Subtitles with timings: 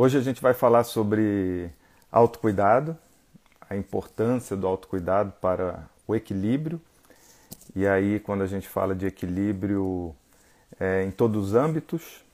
[0.00, 1.72] Hoje a gente vai falar sobre
[2.12, 2.96] autocuidado,
[3.68, 6.80] a importância do autocuidado para o equilíbrio.
[7.74, 10.14] E aí, quando a gente fala de equilíbrio
[10.78, 12.24] é, em todos os âmbitos,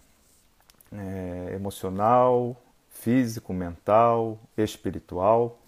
[0.93, 2.55] é, emocional,
[2.91, 5.59] físico, mental, espiritual.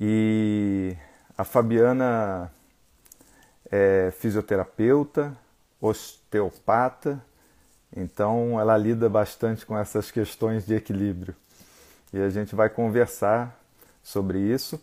[0.00, 0.96] E
[1.36, 2.52] a Fabiana
[3.72, 5.36] é fisioterapeuta,
[5.80, 7.20] osteopata,
[7.96, 11.34] então ela lida bastante com essas questões de equilíbrio.
[12.12, 13.58] E a gente vai conversar
[14.02, 14.78] sobre isso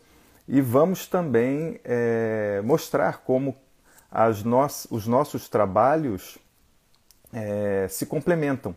[0.47, 3.55] e vamos também é, mostrar como
[4.43, 6.37] no os nossos trabalhos
[7.31, 8.75] é, se complementam.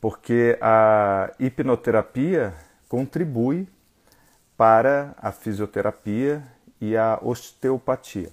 [0.00, 2.54] Porque a hipnoterapia
[2.88, 3.68] contribui
[4.56, 6.42] para a fisioterapia
[6.80, 8.30] e a osteopatia.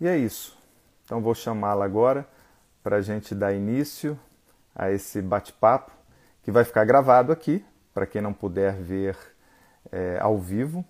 [0.00, 0.56] E é isso.
[1.04, 2.26] Então vou chamá-la agora
[2.82, 4.18] para a gente dar início
[4.74, 5.92] a esse bate-papo
[6.42, 7.64] que vai ficar gravado aqui,
[7.94, 9.16] para quem não puder ver
[9.90, 10.84] é, ao vivo,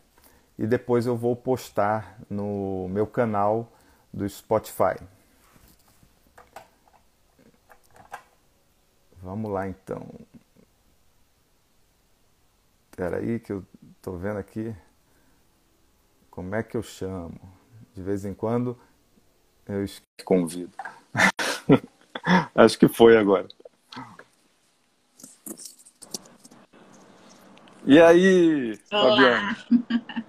[0.58, 3.72] e depois eu vou postar no meu canal
[4.12, 4.96] do Spotify.
[9.22, 10.08] Vamos lá então.
[12.90, 13.64] Espera aí que eu
[13.96, 14.74] estou vendo aqui.
[16.30, 17.40] Como é que eu chamo?
[17.94, 18.78] De vez em quando
[19.66, 19.84] eu
[20.24, 20.76] convido.
[22.54, 23.46] Acho que foi agora.
[27.84, 29.10] E aí, Olá.
[29.10, 29.56] Fabiana?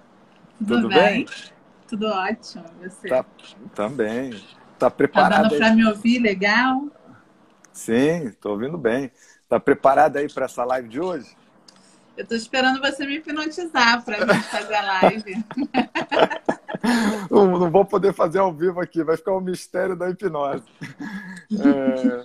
[0.58, 1.24] Tudo, Tudo bem?
[1.24, 1.26] bem?
[1.88, 2.64] Tudo ótimo.
[2.82, 3.08] Você?
[3.08, 3.24] Tá,
[3.74, 4.42] também.
[4.78, 5.42] Tá preparada?
[5.42, 6.88] Tá dando para me ouvir legal?
[7.72, 9.10] Sim, estou ouvindo bem.
[9.48, 11.36] Tá preparada aí para essa live de hoje?
[12.16, 15.44] Eu estou esperando você me hipnotizar para gente fazer a live.
[17.30, 20.62] não, não, vou poder fazer ao vivo aqui, vai ficar o um mistério da hipnose.
[21.52, 22.24] É,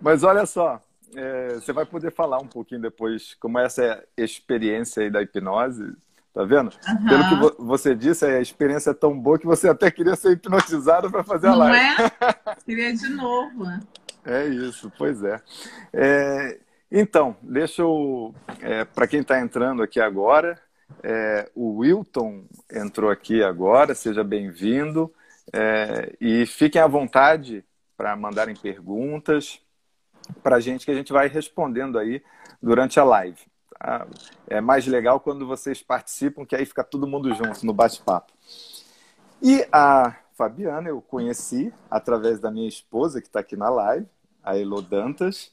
[0.00, 0.80] mas olha só,
[1.14, 5.92] é, você vai poder falar um pouquinho depois como é essa experiência aí da hipnose.
[6.32, 6.72] Tá vendo?
[6.88, 7.08] Uhum.
[7.08, 10.32] Pelo que vo você disse, a experiência é tão boa que você até queria ser
[10.32, 11.96] hipnotizado para fazer não a live.
[11.96, 12.56] Não é?
[12.66, 13.64] Queria de novo.
[14.24, 15.40] É isso, pois é.
[15.92, 16.58] é
[16.90, 18.34] então, deixa eu.
[18.60, 20.60] É, para quem está entrando aqui agora,
[21.02, 25.12] é, o Wilton entrou aqui agora, seja bem-vindo.
[25.52, 27.64] É, e fiquem à vontade
[28.04, 29.62] para mandarem perguntas
[30.42, 32.22] para a gente que a gente vai respondendo aí
[32.62, 33.40] durante a live.
[33.70, 34.06] Tá?
[34.46, 38.30] É mais legal quando vocês participam, que aí fica todo mundo junto no bate-papo.
[39.40, 44.06] E a Fabiana eu conheci através da minha esposa, que está aqui na live,
[44.42, 45.50] a Elo Dantas.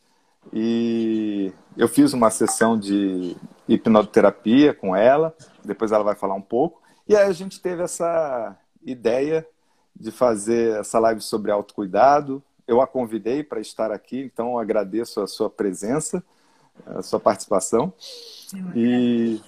[0.52, 6.82] E eu fiz uma sessão de hipnoterapia com ela, depois ela vai falar um pouco.
[7.08, 9.48] E aí a gente teve essa ideia
[9.96, 12.44] de fazer essa live sobre autocuidado.
[12.68, 16.24] Eu a convidei para estar aqui, então agradeço a sua presença,
[16.86, 17.94] a sua participação.
[18.76, 19.42] E,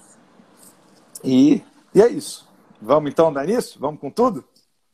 [1.23, 2.47] e, e é isso.
[2.81, 3.79] Vamos então dar nisso?
[3.79, 4.43] Vamos com tudo?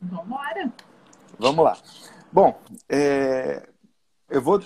[0.00, 0.72] Vamos embora.
[1.38, 1.76] Vamos lá.
[2.32, 3.68] Bom, é,
[4.28, 4.62] eu vou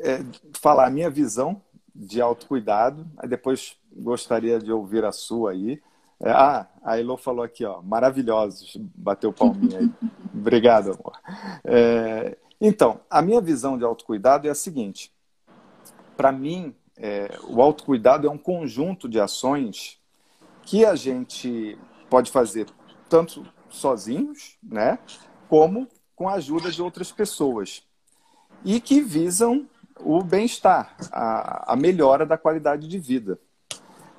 [0.00, 0.18] é,
[0.60, 1.62] falar a minha visão
[1.94, 5.80] de autocuidado, aí depois gostaria de ouvir a sua aí.
[6.20, 9.90] É, ah, a Elo falou aqui, ó, maravilhosos, bateu palminha aí.
[10.34, 11.20] Obrigado, amor.
[11.64, 15.12] É, então, a minha visão de autocuidado é a seguinte:
[16.16, 20.00] para mim, é, o autocuidado é um conjunto de ações
[20.62, 21.78] que a gente
[22.08, 22.66] pode fazer
[23.08, 24.98] tanto sozinhos, né,
[25.48, 27.82] como com a ajuda de outras pessoas
[28.64, 29.68] e que visam
[30.00, 33.38] o bem-estar, a, a, melhora da qualidade de vida.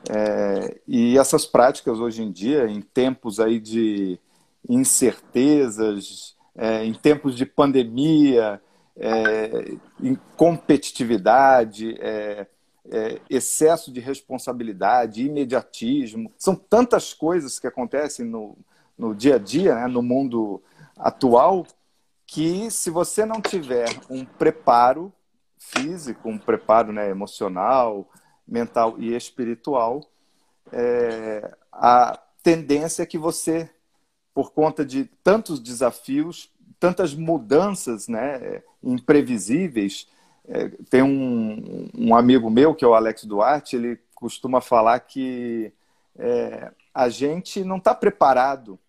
[0.10, 4.20] É, e essas práticas hoje em dia, em tempos aí de
[4.68, 8.62] incertezas, é, em tempos de pandemia,
[8.96, 12.48] é, em competitividade, é,
[12.90, 18.58] é, excesso de responsabilidade, imediatismo, são tantas coisas que acontecem no,
[18.98, 20.62] no dia a dia, né, no mundo
[20.98, 21.66] atual,
[22.26, 25.14] que se você não tiver um preparo
[25.58, 28.10] físico, um preparo né, emocional,
[28.48, 30.04] mental e espiritual,
[30.72, 33.70] é, a tendência é que você,
[34.34, 40.08] por conta de tantos desafios, tantas mudanças né, imprevisíveis,
[40.48, 45.72] é, tem um, um, amigo meu, que é o Alex Duarte, ele costuma falar que
[46.18, 48.80] é, a gente não está preparado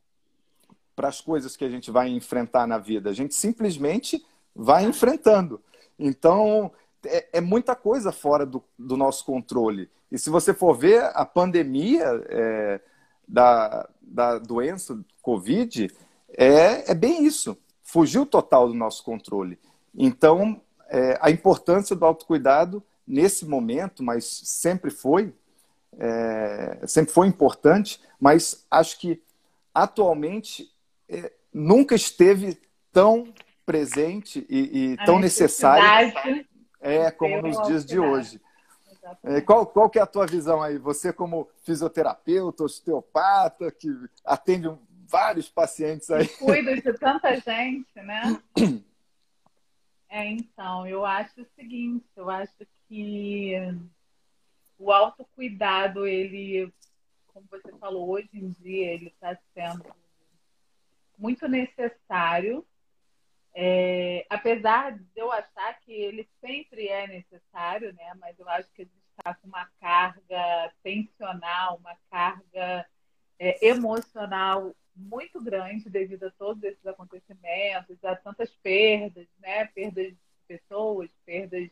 [0.94, 5.60] para as coisas que a gente vai enfrentar na vida, a gente simplesmente vai enfrentando.
[5.98, 6.72] Então,
[7.04, 9.90] é, é muita coisa fora do, do, nosso controle.
[10.10, 12.80] E se você for ver, a pandemia é,
[13.26, 15.90] da, da doença Covid
[16.30, 17.56] é, é bem isso.
[17.82, 19.58] Fugiu total do nosso controle.
[19.94, 25.34] Então, é, a importância do autocuidado nesse momento, mas sempre foi,
[25.98, 29.22] é, sempre foi importante, mas acho que
[29.74, 30.70] atualmente
[31.08, 32.58] é, nunca esteve
[32.92, 33.32] tão
[33.64, 35.84] presente e, e tão necessário
[36.80, 38.40] é, como nos dias de hoje.
[39.24, 40.76] É, qual, qual que é a tua visão aí?
[40.78, 43.88] Você como fisioterapeuta, osteopata, que
[44.24, 44.68] atende
[45.06, 46.28] vários pacientes aí.
[46.28, 48.40] Cuida de tanta gente, né?
[50.10, 52.54] É, então, eu acho o seguinte, eu acho
[52.88, 53.52] que
[54.78, 56.72] o autocuidado, ele,
[57.26, 59.84] como você falou, hoje em dia, ele está sendo
[61.18, 62.64] muito necessário.
[63.54, 68.12] É, apesar de eu achar que ele sempre é necessário, né?
[68.20, 72.86] Mas eu acho que gente está com uma carga tensional, uma carga
[73.38, 79.66] é, emocional muito grande devido a todos esses acontecimentos, a tantas perdas, né?
[79.66, 81.68] Perdas de pessoas, perdas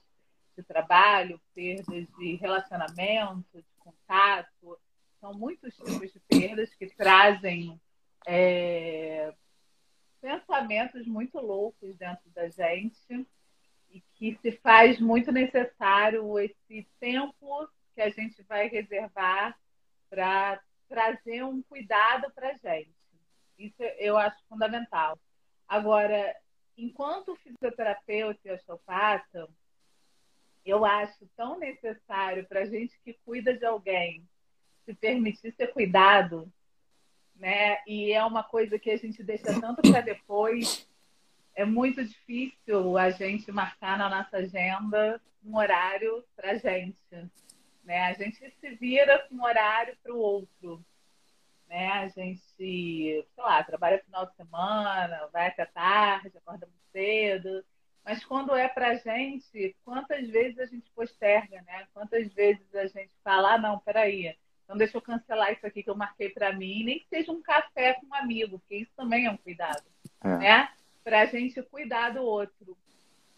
[0.56, 4.78] de trabalho, perdas de relacionamento, de contato.
[5.20, 7.80] São muitos tipos de perdas que trazem
[8.26, 9.32] é,
[10.26, 13.24] pensamentos muito loucos dentro da gente
[13.92, 19.56] e que se faz muito necessário esse tempo que a gente vai reservar
[20.10, 22.90] para trazer um cuidado para a gente.
[23.56, 25.16] Isso eu acho fundamental.
[25.68, 26.34] Agora,
[26.76, 29.48] enquanto fisioterapeuta e osteopata,
[30.64, 34.28] eu acho tão necessário para a gente que cuida de alguém
[34.84, 36.52] se permitir ser cuidado,
[37.38, 37.78] né?
[37.86, 40.88] E é uma coisa que a gente deixa tanto para depois.
[41.54, 46.98] É muito difícil a gente marcar na nossa agenda um horário para gente,
[47.84, 48.06] né?
[48.06, 50.84] A gente se vira com um horário para o outro
[51.68, 51.88] né?
[51.92, 57.64] A gente, sei lá, trabalha final de semana, vai até tarde, acorda muito cedo.
[58.04, 61.86] Mas quando é pra gente, quantas vezes a gente posterga, né?
[61.92, 64.36] Quantas vezes a gente fala, ah, não, peraí,
[64.66, 67.40] então deixa eu cancelar isso aqui que eu marquei para mim, nem que seja um
[67.40, 69.84] café com um amigo, porque isso também é um cuidado,
[70.24, 70.36] é.
[70.38, 70.72] né?
[71.04, 72.76] Pra gente cuidar do outro.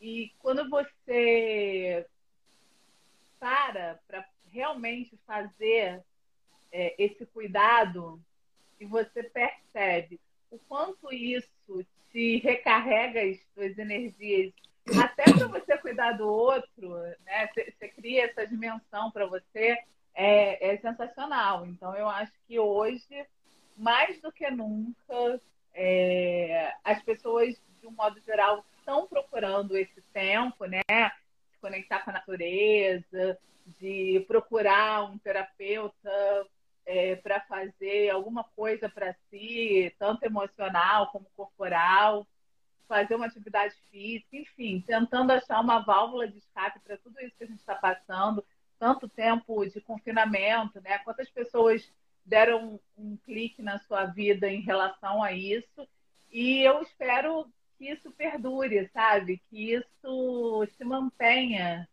[0.00, 2.06] E quando você
[3.38, 6.02] para para realmente fazer
[6.72, 8.18] é, esse cuidado
[8.80, 10.18] e você percebe
[10.50, 14.50] o quanto isso te recarrega as suas energias,
[14.98, 16.96] até para você cuidar do outro,
[17.26, 17.48] né?
[17.48, 19.78] Você, você cria essa dimensão para você,
[20.18, 21.64] é, é, sensacional.
[21.64, 23.24] Então, eu acho que hoje,
[23.76, 25.40] mais do que nunca,
[25.72, 30.82] é, as pessoas, de um modo geral, estão procurando esse tempo, né?
[31.52, 33.38] Se conectar com a natureza,
[33.78, 36.46] de procurar um terapeuta
[36.84, 42.26] é, para fazer alguma coisa para si, tanto emocional como corporal,
[42.88, 47.44] fazer uma atividade física, enfim, tentando achar uma válvula de escape para tudo isso que
[47.44, 48.44] a gente está passando,
[48.78, 50.98] tanto tempo de confinamento, né?
[51.00, 51.90] Quantas pessoas
[52.24, 55.88] deram um clique na sua vida em relação a isso?
[56.30, 57.46] E eu espero
[57.76, 59.42] que isso perdure, sabe?
[59.50, 61.88] Que isso se mantenha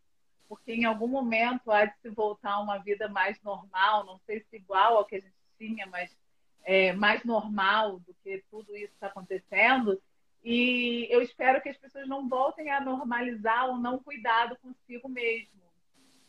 [0.48, 4.40] porque em algum momento há de se voltar a uma vida mais normal, não sei
[4.40, 6.16] se igual ao que a gente tinha, mas
[6.64, 10.00] é, mais normal do que tudo isso está acontecendo.
[10.42, 15.60] E eu espero que as pessoas não voltem a normalizar o não cuidado consigo mesmo,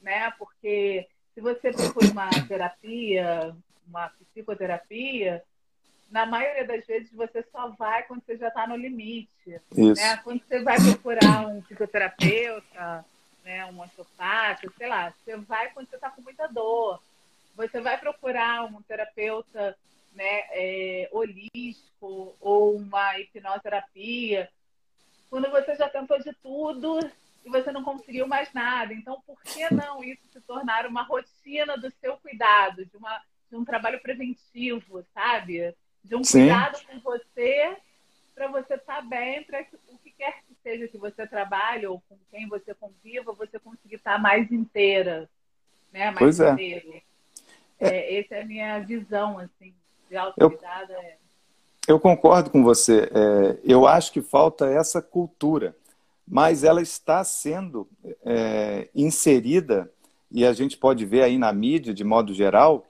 [0.02, 0.32] né?
[0.38, 3.56] Porque se você procura uma terapia,
[3.88, 5.44] uma psicoterapia,
[6.10, 9.30] na maioria das vezes você só vai quando você já está no limite.
[9.76, 10.18] Né?
[10.24, 13.06] Quando você vai procurar um psicoterapeuta,
[13.44, 17.02] né, um osteopata, sei lá, você vai quando você está com muita dor.
[17.56, 19.76] Você vai procurar um terapeuta
[20.14, 24.50] né, é, holístico ou uma hipnoterapia
[25.30, 27.00] quando você já tentou de tudo
[27.48, 28.94] e você não conseguiu mais nada.
[28.94, 33.56] Então, por que não isso se tornar uma rotina do seu cuidado, de, uma, de
[33.56, 35.74] um trabalho preventivo, sabe?
[36.04, 36.42] De um Sim.
[36.42, 37.78] cuidado com você
[38.36, 42.04] para você estar tá bem, para o que quer que seja que você trabalhe ou
[42.08, 45.30] com quem você conviva, você conseguir estar tá mais inteira,
[45.92, 46.08] né?
[46.08, 46.52] Mais pois é.
[46.52, 47.02] inteiro.
[47.80, 47.88] É.
[47.88, 48.20] é.
[48.20, 49.74] essa é a minha visão, assim,
[50.10, 50.92] de autoridade.
[50.92, 51.18] Eu, é...
[51.88, 53.04] eu concordo com você.
[53.06, 55.76] É, eu acho que falta essa cultura,
[56.28, 57.88] mas ela está sendo
[58.26, 59.92] é, inserida,
[60.30, 62.86] e a gente pode ver aí na mídia, de modo geral,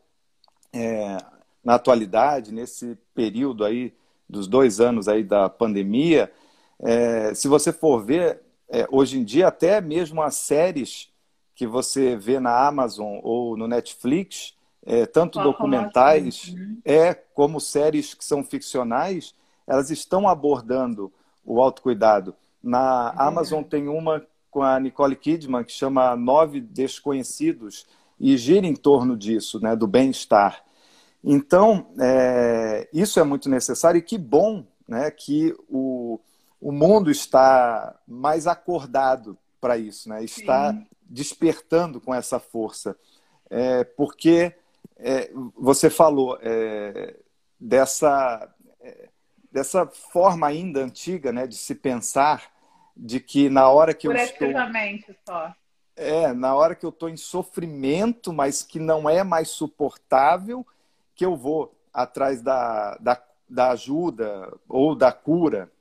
[0.74, 1.17] é,
[1.63, 3.94] na atualidade, nesse período aí
[4.27, 6.32] dos dois anos aí da pandemia,
[6.79, 11.10] é, se você for ver, é, hoje em dia, até mesmo as séries
[11.56, 14.53] que você vê na Amazon ou no Netflix,
[14.86, 16.77] é, tanto documentais né?
[16.86, 19.34] é como séries que são ficcionais,
[19.65, 21.12] elas estão abordando
[21.44, 22.36] o autocuidado.
[22.62, 27.86] Na Amazon tem uma com a Nicole Kidman que chama Nove Desconhecidos
[28.20, 30.64] e gira em torno disso, né, do bem-estar.
[31.24, 36.20] Então, é, isso é muito necessário e que bom né, que o,
[36.60, 40.88] o mundo está mais acordado para isso, né, está Sim.
[41.04, 42.98] despertando com essa força.
[43.50, 44.54] É, porque
[44.98, 47.16] é, você falou é,
[47.60, 48.50] dessa,
[48.82, 49.10] é,
[49.58, 52.52] dessa forma ainda antiga né, de se pensar
[52.96, 54.48] de que na hora que eu estou...
[55.28, 55.52] só.
[55.96, 60.64] É, na hora que eu estou em sofrimento, mas que não é mais suportável,
[61.16, 65.72] que eu vou atrás da, da, da ajuda ou da cura.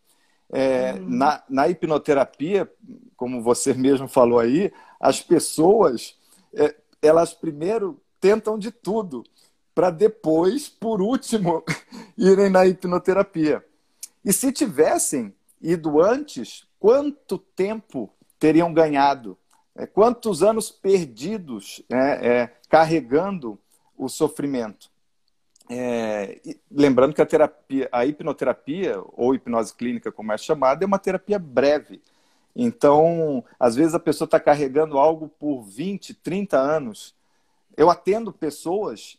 [0.50, 1.10] É, uhum.
[1.10, 2.72] na, na hipnoterapia,
[3.14, 6.18] como você mesmo falou aí, as pessoas,
[6.54, 9.22] é, elas primeiro tentam de tudo,
[9.74, 11.62] para depois, por último,
[12.16, 13.64] irem na hipnoterapia.
[14.24, 19.36] E se tivessem ido antes, quanto tempo teriam ganhado?
[19.74, 23.58] É, quantos anos perdidos é, é, carregando
[23.96, 24.90] o sofrimento?
[25.68, 30.98] É, lembrando que a terapia, a hipnoterapia, ou hipnose clínica, como é chamada, é uma
[30.98, 32.00] terapia breve.
[32.54, 37.14] Então, às vezes a pessoa está carregando algo por 20, 30 anos.
[37.76, 39.18] Eu atendo pessoas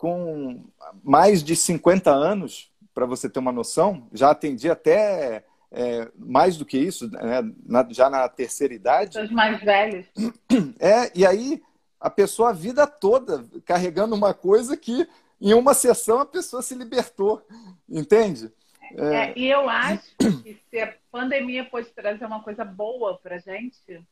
[0.00, 0.64] com
[1.04, 6.64] mais de 50 anos, para você ter uma noção, já atendi até é, mais do
[6.64, 9.20] que isso, né, na, já na terceira idade.
[9.20, 10.06] Os mais velhos.
[10.80, 11.62] É, e aí
[12.00, 15.06] a pessoa a vida toda carregando uma coisa que
[15.38, 17.46] em uma sessão a pessoa se libertou,
[17.86, 18.50] entende?
[18.96, 19.16] É...
[19.16, 23.38] É, e eu acho que se a pandemia pode trazer uma coisa boa para a
[23.38, 24.02] gente,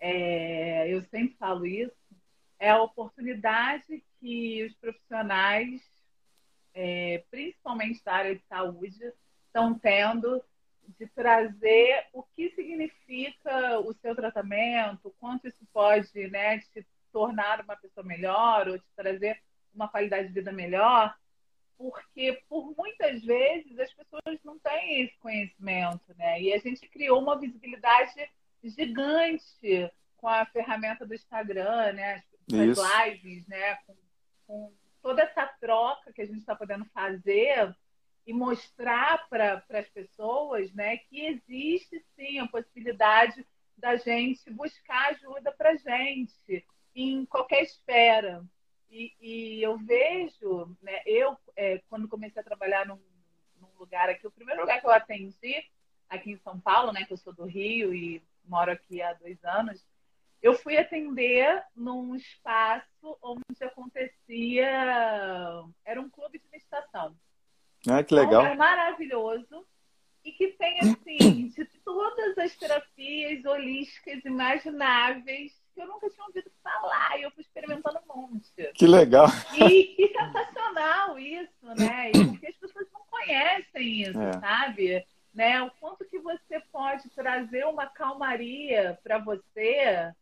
[0.00, 2.01] é, eu sempre falo isso,
[2.62, 5.82] é a oportunidade que os profissionais,
[6.72, 9.12] é, principalmente da área de saúde,
[9.46, 10.40] estão tendo
[10.96, 17.74] de trazer o que significa o seu tratamento, quanto isso pode né, te tornar uma
[17.74, 19.42] pessoa melhor ou te trazer
[19.74, 21.12] uma qualidade de vida melhor,
[21.76, 26.40] porque por muitas vezes as pessoas não têm esse conhecimento, né?
[26.40, 28.30] E a gente criou uma visibilidade
[28.62, 32.14] gigante com a ferramenta do Instagram, né?
[32.14, 33.76] As lives, né?
[33.86, 33.96] Com,
[34.46, 34.72] com
[35.02, 37.74] toda essa troca que a gente está podendo fazer
[38.26, 43.44] e mostrar para as pessoas, né, que existe sim a possibilidade
[43.76, 48.44] da gente buscar ajuda para gente em qualquer esfera,
[48.88, 53.00] e, e eu vejo, né, eu, é, quando comecei a trabalhar num,
[53.58, 55.64] num, lugar aqui, o primeiro lugar que eu atendi,
[56.08, 59.42] aqui em São Paulo, né, que eu sou do Rio e moro aqui há dois
[59.44, 59.84] anos,
[60.42, 64.66] eu fui atender num espaço onde acontecia.
[65.84, 67.16] Era um clube de meditação.
[67.88, 68.42] Ah, que legal.
[68.42, 69.66] Então, é maravilhoso.
[70.24, 76.50] E que tem, assim, de todas as terapias holísticas imagináveis que eu nunca tinha ouvido
[76.62, 78.52] falar e eu fui experimentando um monte.
[78.74, 79.26] Que legal.
[79.54, 82.10] E que sensacional isso, né?
[82.10, 84.32] E porque as pessoas não conhecem isso, é.
[84.38, 85.06] sabe?
[85.32, 85.62] Né?
[85.62, 90.12] O quanto que você pode trazer uma calmaria para você,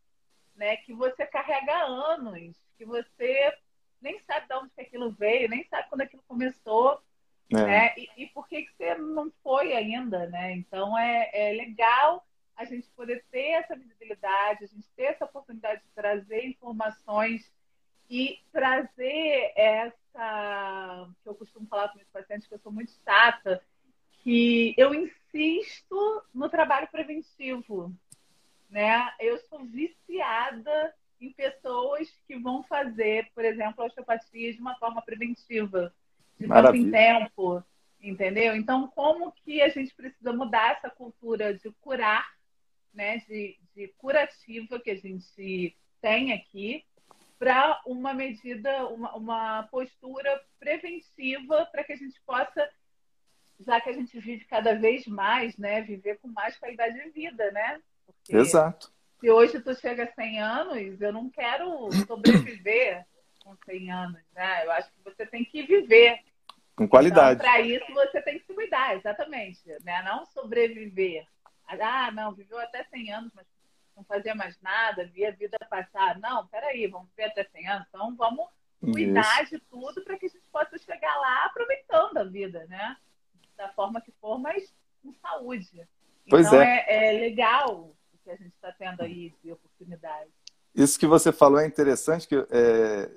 [0.60, 0.76] né?
[0.76, 3.50] Que você carrega há anos, que você
[3.98, 7.00] nem sabe de onde que aquilo veio, nem sabe quando aquilo começou.
[7.50, 7.56] É.
[7.56, 7.94] Né?
[7.96, 10.52] E, e por que, que você não foi ainda, né?
[10.52, 12.24] Então é, é legal
[12.54, 17.50] a gente poder ter essa visibilidade, a gente ter essa oportunidade de trazer informações
[18.08, 23.62] e trazer essa que eu costumo falar com meus pacientes que eu sou muito chata,
[24.22, 27.94] que eu insisto no trabalho preventivo,
[28.70, 29.12] né?
[29.18, 35.02] Eu sou viciada em pessoas que vão fazer, por exemplo, a osteopatia de uma forma
[35.02, 35.92] preventiva,
[36.38, 37.64] de tempo em tempo,
[38.00, 38.56] entendeu?
[38.56, 42.26] Então, como que a gente precisa mudar essa cultura de curar
[42.92, 46.84] né, de, de curativa que a gente tem aqui
[47.38, 52.68] para uma medida, uma, uma postura preventiva para que a gente possa,
[53.60, 57.50] já que a gente vive cada vez mais, né, viver com mais qualidade de vida,
[57.52, 57.80] né?
[58.12, 58.92] Porque Exato.
[59.20, 63.06] Se hoje tu chega a 100 anos, eu não quero sobreviver
[63.44, 64.64] com 100 anos, né?
[64.64, 66.20] Eu acho que você tem que viver.
[66.74, 67.40] Com qualidade.
[67.40, 70.02] Então, para isso você tem que se cuidar, exatamente, né?
[70.02, 71.26] Não sobreviver.
[71.66, 73.46] Ah, não, viveu até 100 anos, mas
[73.94, 76.18] não fazia mais nada, via a vida passar.
[76.18, 78.48] Não, peraí, vamos viver até 100 anos, então vamos
[78.80, 79.56] cuidar Isso.
[79.56, 82.96] de tudo para que a gente possa chegar lá aproveitando a vida, né?
[83.56, 85.86] Da forma que for, mas com saúde.
[86.28, 86.84] Pois então é.
[86.88, 90.30] é, é legal que a gente está tendo aí de oportunidade.
[90.74, 93.10] Isso que você falou é interessante, que é,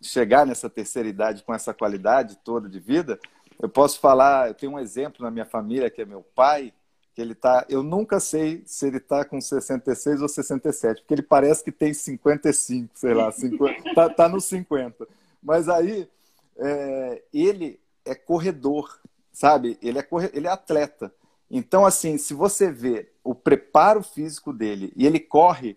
[0.00, 3.18] chegar nessa terceira idade com essa qualidade toda de vida.
[3.60, 6.72] Eu posso falar, eu tenho um exemplo na minha família, que é meu pai,
[7.14, 11.22] que ele tá, eu nunca sei se ele está com 66 ou 67, porque ele
[11.22, 15.06] parece que tem 55, sei lá, 50, tá, tá nos 50.
[15.42, 16.08] Mas aí
[16.56, 18.98] é, ele é corredor,
[19.32, 19.78] sabe?
[19.82, 20.30] Ele é, corre...
[20.32, 21.12] ele é atleta.
[21.54, 25.76] Então, assim, se você vê o preparo físico dele e ele corre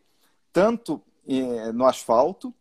[0.53, 2.53] tanto é, no asfalto,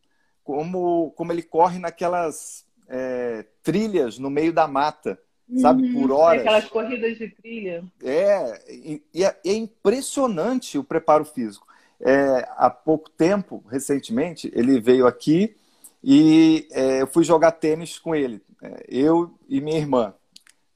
[0.42, 5.16] como, como ele corre naquelas é, trilhas no meio da mata,
[5.60, 6.40] sabe, uhum, por horas.
[6.40, 7.84] Aquelas corridas de trilha.
[8.02, 11.68] É, e, e é, é, impressionante o preparo físico.
[12.00, 15.54] É, há pouco tempo, recentemente, ele veio aqui
[16.02, 20.12] e é, eu fui jogar tênis com ele, é, eu e minha irmã.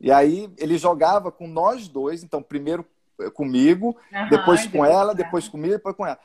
[0.01, 2.87] E aí ele jogava com nós dois, então primeiro
[3.35, 6.19] comigo, uhum, depois com ela, depois comigo, depois com ela.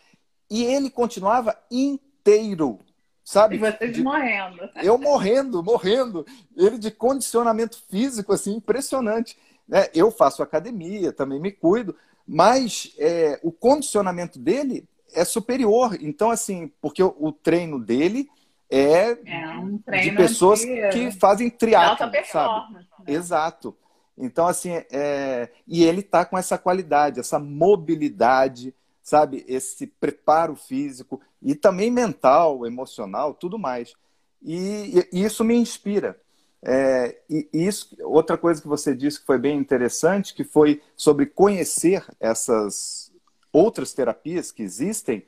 [0.50, 2.80] E ele continuava inteiro,
[3.24, 3.56] sabe?
[3.56, 4.04] E vocês de...
[4.04, 4.70] morrendo.
[4.76, 6.26] Eu morrendo, morrendo.
[6.56, 9.38] Ele de condicionamento físico, assim, impressionante.
[9.68, 9.88] Né?
[9.94, 11.96] Eu faço academia, também me cuido,
[12.28, 15.98] mas é, o condicionamento dele é superior.
[16.00, 18.30] Então, assim, porque o, o treino dele
[18.76, 20.90] é, é um de pessoas de...
[20.90, 22.74] que fazem triatlo, sabe?
[22.74, 22.86] Né?
[23.08, 23.76] Exato.
[24.18, 25.50] Então, assim, é...
[25.68, 29.46] e ele está com essa qualidade, essa mobilidade, sabe?
[29.48, 33.94] Esse preparo físico e também mental, emocional, tudo mais.
[34.42, 36.20] E, e isso me inspira.
[36.66, 41.26] É, e isso, outra coisa que você disse que foi bem interessante, que foi sobre
[41.26, 43.12] conhecer essas
[43.52, 45.26] outras terapias que existem.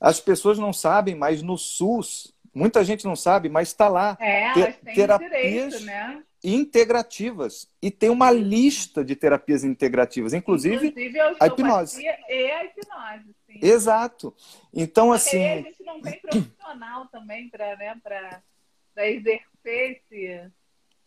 [0.00, 4.16] As pessoas não sabem, mas no SUS, muita gente não sabe, mas está lá.
[4.20, 6.22] É, elas têm terapias direito, né?
[6.42, 7.70] integrativas.
[7.80, 12.02] E tem uma lista de terapias integrativas, inclusive, inclusive a, a hipnose.
[12.02, 13.58] E a hipnose, sim.
[13.62, 14.34] Exato.
[14.72, 15.44] Então, Porque assim.
[15.44, 18.42] a gente não tem profissional também para
[18.94, 20.50] né, exercer esse.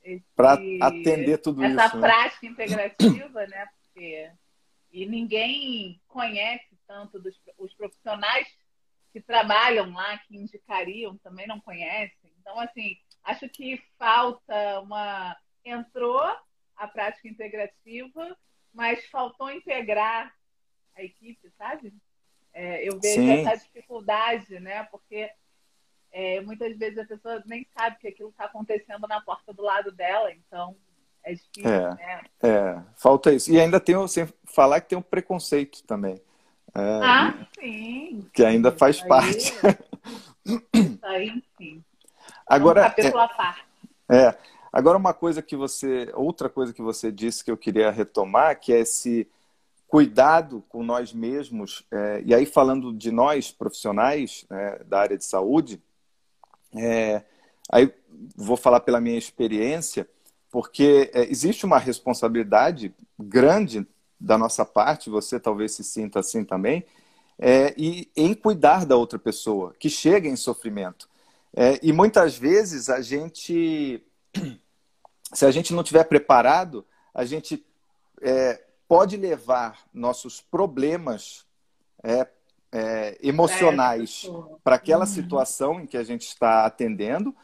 [0.04, 1.82] esse para atender tudo essa isso.
[1.82, 2.02] Essa né?
[2.02, 2.52] prática né?
[2.52, 3.68] integrativa, né?
[3.74, 4.32] Porque,
[4.92, 8.48] e ninguém conhece tanto dos os profissionais
[9.20, 12.32] que trabalham lá, que indicariam, também não conhecem.
[12.40, 12.98] Então, assim,
[13.28, 15.36] Acho que falta uma.
[15.66, 16.22] Entrou
[16.78, 18.38] a prática integrativa,
[18.74, 20.34] mas faltou integrar
[20.96, 21.94] a equipe, sabe?
[22.54, 23.46] É, eu vejo Sim.
[23.46, 24.84] essa dificuldade, né?
[24.86, 25.30] Porque
[26.10, 29.92] é, muitas vezes a pessoa nem sabe que aquilo está acontecendo na porta do lado
[29.92, 30.78] dela, então
[31.22, 32.22] é difícil, é, né?
[32.42, 33.52] É, falta isso.
[33.52, 36.22] E ainda tem, sem falar que tem um preconceito também.
[36.76, 38.28] É, ah, sim.
[38.34, 39.54] Que ainda faz isso parte.
[39.64, 41.84] Aí, aí, sim.
[42.46, 42.94] Agora,
[44.10, 44.28] é.
[44.28, 44.38] É.
[44.72, 46.12] Agora, uma coisa que você.
[46.14, 49.28] Outra coisa que você disse que eu queria retomar, que é esse
[49.88, 55.24] cuidado com nós mesmos, é, e aí falando de nós, profissionais né, da área de
[55.24, 55.82] saúde,
[56.76, 57.24] é,
[57.72, 57.92] aí
[58.36, 60.08] vou falar pela minha experiência,
[60.52, 63.88] porque é, existe uma responsabilidade grande
[64.20, 66.86] da nossa parte, você talvez se sinta assim também,
[67.40, 71.08] é, e em cuidar da outra pessoa que chega em sofrimento.
[71.56, 74.04] É, e muitas vezes a gente,
[75.34, 77.66] se a gente não tiver preparado, a gente
[78.22, 81.46] é, pode levar nossos problemas
[82.04, 82.28] é,
[82.72, 84.30] é emocionais
[84.64, 85.12] para aquela uhum.
[85.12, 87.36] situação em que a gente está atendendo,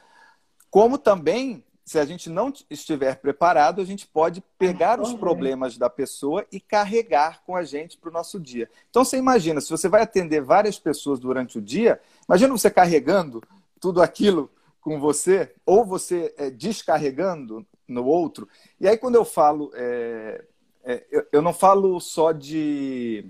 [0.70, 5.90] como também, se a gente não estiver preparado, a gente pode pegar os problemas da
[5.90, 8.70] pessoa e carregar com a gente para o nosso dia.
[8.90, 13.44] Então, você imagina, se você vai atender várias pessoas durante o dia, imagina você carregando
[13.82, 18.48] tudo aquilo com você, ou você é, descarregando no outro.
[18.80, 20.44] E aí, quando eu falo, é,
[20.84, 23.26] é, eu, eu, não falo só de.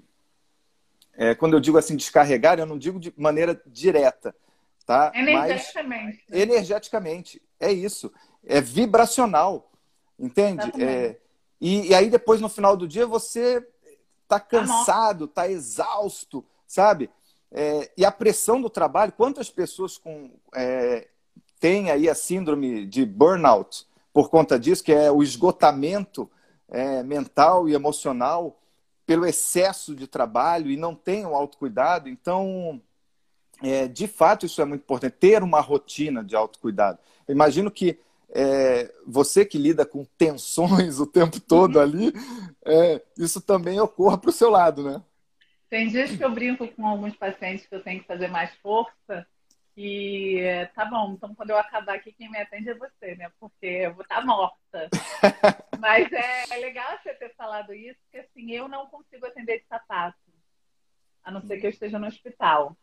[1.16, 4.36] É, quando eu digo assim, descarregar, eu não digo de maneira direta.
[4.86, 5.12] Tá?
[5.16, 6.24] Energeticamente.
[6.30, 7.42] Mas, energeticamente.
[7.60, 8.12] É isso.
[8.46, 9.72] É vibracional.
[10.18, 10.72] Entende?
[10.82, 11.18] É,
[11.60, 13.66] e, e, aí, depois, no final do dia, você
[14.24, 17.10] está cansado, está exausto, sabe?
[17.52, 21.08] É, e a pressão do trabalho, quantas pessoas com, é,
[21.60, 26.30] têm aí a síndrome de burnout por conta disso, que é o esgotamento
[26.68, 28.60] é, mental e emocional
[29.06, 32.10] pelo excesso de trabalho e não tem o autocuidado.
[32.10, 32.82] Então,
[33.62, 37.00] é, de fato, isso é muito importante, ter uma rotina de autocuidado.
[37.28, 38.00] Eu imagino que
[38.34, 42.12] é, você que lida com tensões o tempo todo ali,
[42.66, 45.02] é, isso também ocorra para o seu lado, né?
[45.70, 49.26] Tem dias que eu brinco com alguns pacientes que eu tenho que fazer mais força
[49.76, 50.40] e
[50.76, 53.32] tá bom, então quando eu acabar aqui, quem me atende é você, né?
[53.40, 54.90] Porque eu vou estar tá morta.
[55.80, 59.66] Mas é, é, legal você ter falado isso, porque assim, eu não consigo atender de
[59.66, 60.18] sapato,
[61.24, 62.78] a não ser que eu esteja no hospital.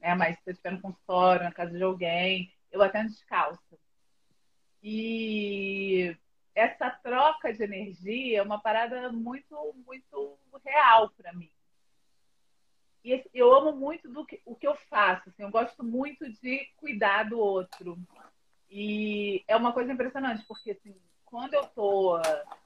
[0.00, 0.14] Né?
[0.16, 3.78] Mas se eu estiver no consultório, na casa de alguém, eu atendo descalça.
[4.88, 6.16] E
[6.54, 11.50] essa troca de energia é uma parada muito, muito real para mim.
[13.04, 15.28] E eu amo muito do que, o que eu faço.
[15.28, 17.98] Assim, eu gosto muito de cuidar do outro.
[18.70, 20.94] E é uma coisa impressionante, porque assim,
[21.24, 22.20] quando eu tô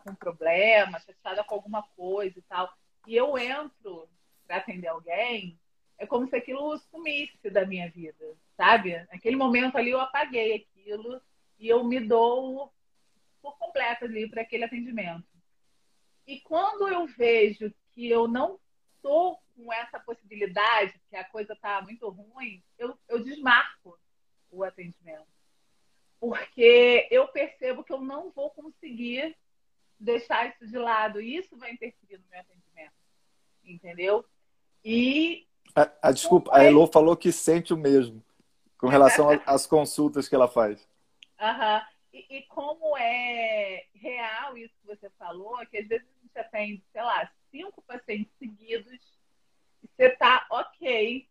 [0.05, 2.71] com problema, chateada com alguma coisa e tal,
[3.07, 4.07] e eu entro
[4.47, 5.59] para atender alguém,
[5.97, 8.95] é como se aquilo sumisse da minha vida, sabe?
[9.11, 11.19] Naquele momento ali eu apaguei aquilo
[11.61, 12.73] e eu me dou
[13.43, 15.29] por completo ali para aquele atendimento.
[16.27, 18.59] E quando eu vejo que eu não
[18.97, 23.99] estou com essa possibilidade, que a coisa está muito ruim, eu, eu desmarco
[24.51, 25.27] o atendimento.
[26.19, 29.37] Porque eu percebo que eu não vou conseguir
[29.99, 31.21] deixar isso de lado.
[31.21, 32.95] E isso vai interferir no meu atendimento.
[33.65, 34.25] Entendeu?
[34.85, 35.47] E.
[35.75, 38.23] A, a desculpa, a Elo falou que sente o mesmo
[38.79, 40.90] com relação às consultas que ela faz.
[41.41, 41.83] Aham.
[42.13, 46.85] E, e, como é real isso que você falou, que às vezes a gente atende,
[46.93, 49.01] sei lá, cinco pacientes seguidos
[49.83, 51.29] e você está ok.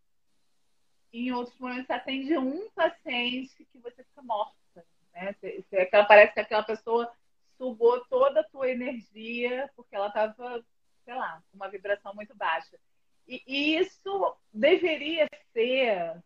[1.11, 4.85] Em outros momentos você atende um paciente que você fica morta.
[5.13, 5.33] Né?
[5.33, 7.11] Você, você, parece que aquela pessoa
[7.57, 10.63] sugou toda a tua energia porque ela estava,
[11.03, 12.79] sei lá, com uma vibração muito baixa.
[13.27, 16.23] E, e isso deveria ser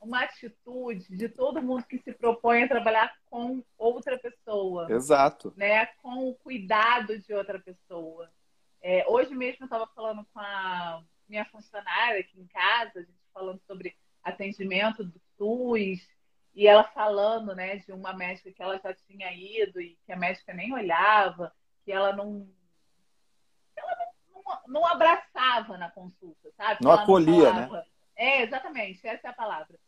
[0.00, 4.90] uma atitude de todo mundo que se propõe a trabalhar com outra pessoa.
[4.90, 5.52] Exato.
[5.56, 5.86] Né?
[6.02, 8.30] Com o cuidado de outra pessoa.
[8.80, 13.18] É, hoje mesmo eu estava falando com a minha funcionária aqui em casa, a gente
[13.34, 16.06] falando sobre atendimento do SUS,
[16.54, 20.16] e ela falando né, de uma médica que ela já tinha ido e que a
[20.16, 21.52] médica nem olhava,
[21.84, 22.48] que ela não.
[23.76, 26.82] Ela não, não, não abraçava na consulta, sabe?
[26.82, 27.84] Não acolhia, não né?
[28.16, 29.78] É, exatamente, essa é a palavra.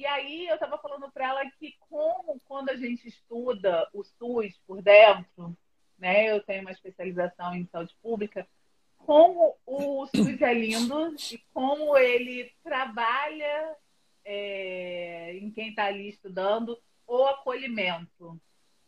[0.00, 4.58] E aí eu estava falando para ela que como quando a gente estuda o SUS
[4.66, 5.54] por dentro,
[5.98, 6.30] né?
[6.30, 8.48] Eu tenho uma especialização em saúde pública,
[8.96, 13.76] como o SUS é lindo e como ele trabalha
[14.24, 18.40] é, em quem está ali estudando o acolhimento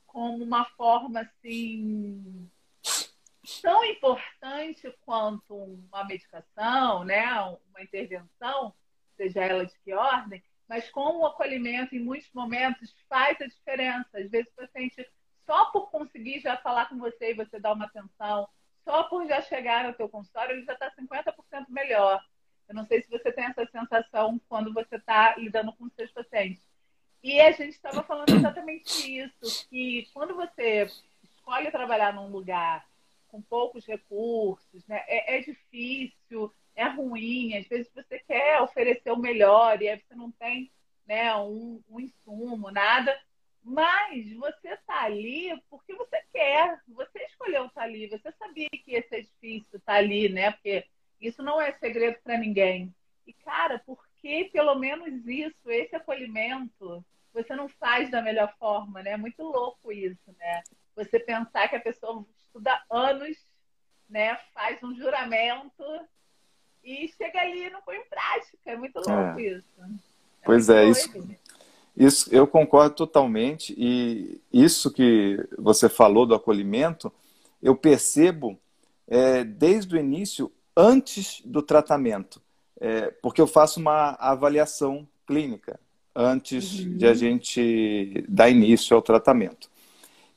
[0.06, 2.50] como uma forma assim
[3.60, 7.30] tão importante quanto uma medicação, né,
[7.68, 8.74] uma intervenção,
[9.14, 14.08] seja ela de que ordem, mas como o acolhimento, em muitos momentos, faz a diferença.
[14.14, 15.06] Às vezes o paciente,
[15.44, 18.48] só por conseguir já falar com você e você dar uma atenção,
[18.82, 22.24] só por já chegar no teu consultório, ele já está 50% melhor.
[22.66, 26.66] Eu não sei se você tem essa sensação quando você está lidando com seus pacientes.
[27.22, 30.90] E a gente estava falando exatamente isso, que quando você
[31.22, 32.88] escolhe trabalhar num lugar
[33.28, 39.18] com poucos recursos, né, é, é difícil, é ruim, às vezes você quer oferecer o
[39.18, 40.70] melhor e aí você não tem
[41.06, 43.18] né, um, um insumo, nada.
[43.62, 48.92] Mas você está ali porque você quer, você escolheu estar tá ali, você sabia que
[48.92, 50.50] ia ser difícil estar tá ali, né?
[50.50, 50.84] Porque
[51.20, 52.92] isso não é segredo para ninguém.
[53.24, 59.02] E, cara, por que pelo menos isso, esse acolhimento, você não faz da melhor forma,
[59.02, 59.12] né?
[59.12, 60.62] É muito louco isso, né?
[60.96, 63.36] Você pensar que a pessoa estuda anos,
[64.08, 64.36] né?
[64.52, 65.84] Faz um juramento
[66.84, 68.58] e chega ali e não põe em prática.
[68.66, 69.42] É muito louco é.
[69.42, 69.64] isso.
[69.80, 71.10] É pois é, isso,
[71.96, 73.74] isso eu concordo totalmente.
[73.76, 77.12] E isso que você falou do acolhimento,
[77.62, 78.58] eu percebo
[79.06, 82.40] é, desde o início, antes do tratamento.
[82.80, 85.78] É, porque eu faço uma avaliação clínica
[86.14, 86.96] antes uhum.
[86.96, 89.70] de a gente dar início ao tratamento.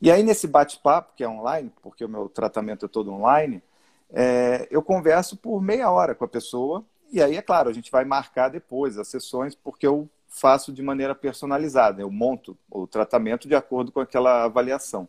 [0.02, 3.64] E aí, nesse bate-papo, que é online, porque o meu tratamento é todo online,
[4.12, 7.92] é, eu converso por meia hora com a pessoa, e aí, é claro, a gente
[7.92, 13.48] vai marcar depois as sessões, porque eu faço de maneira personalizada, eu monto o tratamento
[13.48, 15.08] de acordo com aquela avaliação.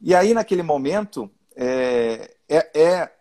[0.00, 3.12] E aí, naquele momento, é, é, é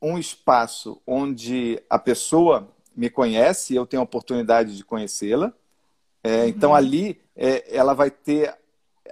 [0.00, 5.52] um espaço onde a pessoa me conhece, eu tenho a oportunidade de conhecê-la.
[6.22, 6.48] É, uhum.
[6.48, 8.56] Então, ali, é, ela vai ter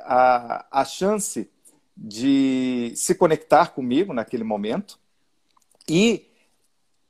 [0.00, 1.50] a, a chance
[1.96, 4.98] de se conectar comigo naquele momento.
[5.88, 6.30] E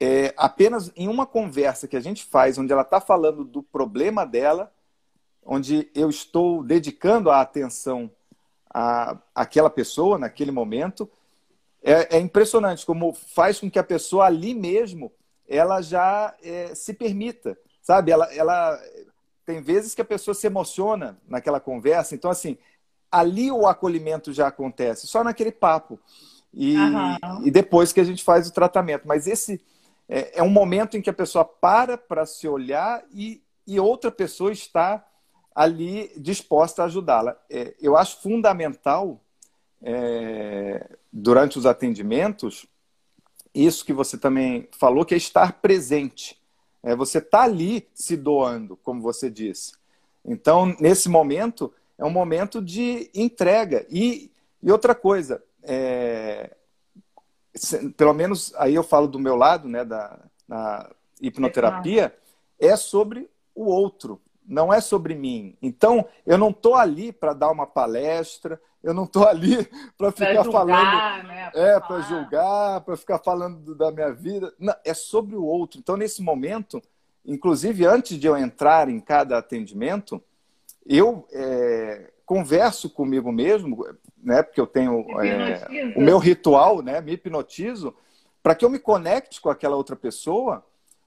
[0.01, 4.27] é, apenas em uma conversa que a gente faz, onde ela está falando do problema
[4.27, 4.73] dela,
[5.45, 8.11] onde eu estou dedicando a atenção
[8.69, 11.09] à, àquela pessoa naquele momento,
[11.83, 15.13] é, é, impressionante como faz com que a pessoa ali mesmo
[15.49, 18.11] ela já é, se permita, sabe?
[18.11, 18.81] Ela, ela
[19.45, 22.57] tem vezes que a pessoa se emociona naquela conversa, então assim
[23.11, 26.01] ali o acolhimento já acontece, só naquele papo.
[26.55, 26.77] E,
[27.45, 29.07] e depois que a gente faz o tratamento.
[29.07, 29.61] Mas esse
[30.09, 34.11] é, é um momento em que a pessoa para para se olhar e, e outra
[34.11, 35.05] pessoa está
[35.55, 37.37] ali disposta a ajudá-la.
[37.49, 39.21] É, eu acho fundamental
[39.83, 42.67] é, durante os atendimentos,
[43.55, 46.41] isso que você também falou, que é estar presente.
[46.83, 49.75] É, você está ali se doando, como você disse.
[50.25, 53.87] Então, nesse momento, é um momento de entrega.
[53.91, 54.31] E,
[54.63, 56.57] e outra coisa, é,
[57.97, 62.15] pelo menos aí eu falo do meu lado, né, da, da hipnoterapia,
[62.59, 65.57] é sobre o outro, não é sobre mim.
[65.61, 70.43] Então, eu não estou ali para dar uma palestra, eu não estou ali para ficar
[70.43, 71.29] julgar, falando.
[71.29, 71.51] Né?
[71.51, 74.53] Pra é, para julgar, para ficar falando da minha vida.
[74.59, 75.79] Não, é sobre o outro.
[75.79, 76.83] Então, nesse momento,
[77.25, 80.23] inclusive antes de eu entrar em cada atendimento,
[80.85, 83.87] eu é, converso comigo mesmo,
[84.23, 84.43] né?
[84.43, 87.01] Porque eu tenho é, o meu ritual, né?
[87.01, 87.95] Me hipnotizo
[88.43, 90.65] para que eu me conecte com aquela outra pessoa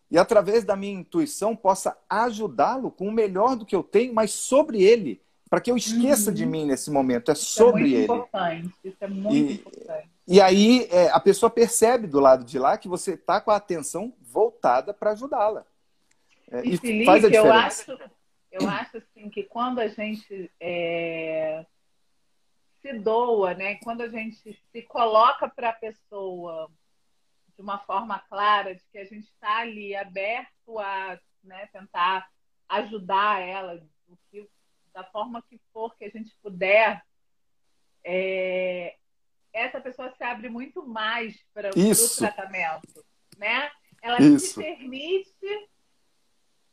[0.10, 4.32] e através da minha intuição possa ajudá-lo com o melhor do que eu tenho, mas
[4.32, 6.36] sobre ele, para que eu esqueça uhum.
[6.36, 7.32] de mim nesse momento.
[7.32, 8.04] É sobre isso é muito ele.
[8.04, 8.74] Importante.
[8.84, 10.10] Isso é muito e, importante.
[10.28, 13.56] E aí é, a pessoa percebe do lado de lá que você está com a
[13.56, 15.66] atenção voltada para ajudá-la.
[16.52, 17.92] É, e, e Felipe, faz a diferença.
[17.92, 18.12] Eu acho,
[18.52, 21.66] eu acho assim que quando a gente é,
[22.86, 23.76] se doa, né?
[23.78, 26.70] Quando a gente se coloca para a pessoa
[27.56, 32.30] de uma forma clara de que a gente está ali aberto a né, tentar
[32.70, 33.84] ajudar ela
[34.30, 34.48] que,
[34.94, 37.04] da forma que for que a gente puder,
[38.04, 38.98] é,
[39.52, 43.04] essa pessoa se abre muito mais para o tratamento,
[43.38, 43.72] né?
[44.00, 44.62] Ela Isso.
[44.62, 45.70] te permite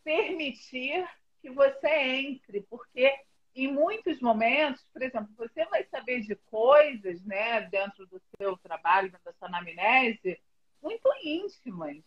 [0.04, 1.08] permitir
[1.40, 3.14] que você entre, porque
[3.54, 9.10] em muitos momentos, por exemplo, você vai saber de coisas, né, dentro do seu trabalho,
[9.10, 10.40] dentro da sua anamnese,
[10.82, 12.02] muito íntimas.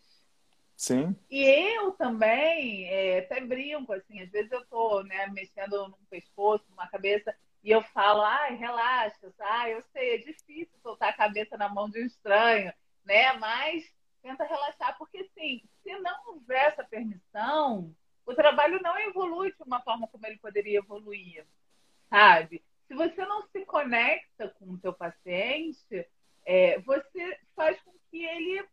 [0.75, 1.15] Sim.
[1.29, 6.65] E eu também é, até brinco, assim, às vezes eu tô né, mexendo num pescoço,
[6.69, 11.57] numa cabeça, e eu falo, ai, relaxa, ah, eu sei, é difícil soltar a cabeça
[11.57, 12.71] na mão de um estranho,
[13.03, 13.33] né?
[13.33, 13.83] Mas
[14.21, 17.95] tenta relaxar, porque assim, se não houver essa permissão,
[18.25, 21.45] o trabalho não evolui de uma forma como ele poderia evoluir,
[22.09, 22.63] sabe?
[22.87, 26.07] Se você não se conecta com o teu paciente,
[26.45, 28.65] é, você faz com que ele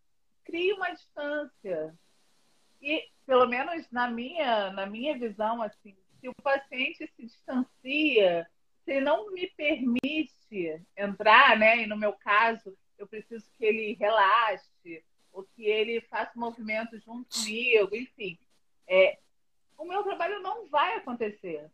[0.45, 1.95] crie uma distância.
[2.81, 8.49] E, pelo menos na minha, na minha visão, assim, se o paciente se distancia,
[8.85, 11.83] se não me permite entrar, né?
[11.83, 17.39] E no meu caso, eu preciso que ele relaxe, ou que ele faça movimento junto
[17.39, 18.39] comigo, enfim.
[18.87, 19.19] É,
[19.77, 21.71] o meu trabalho não vai acontecer.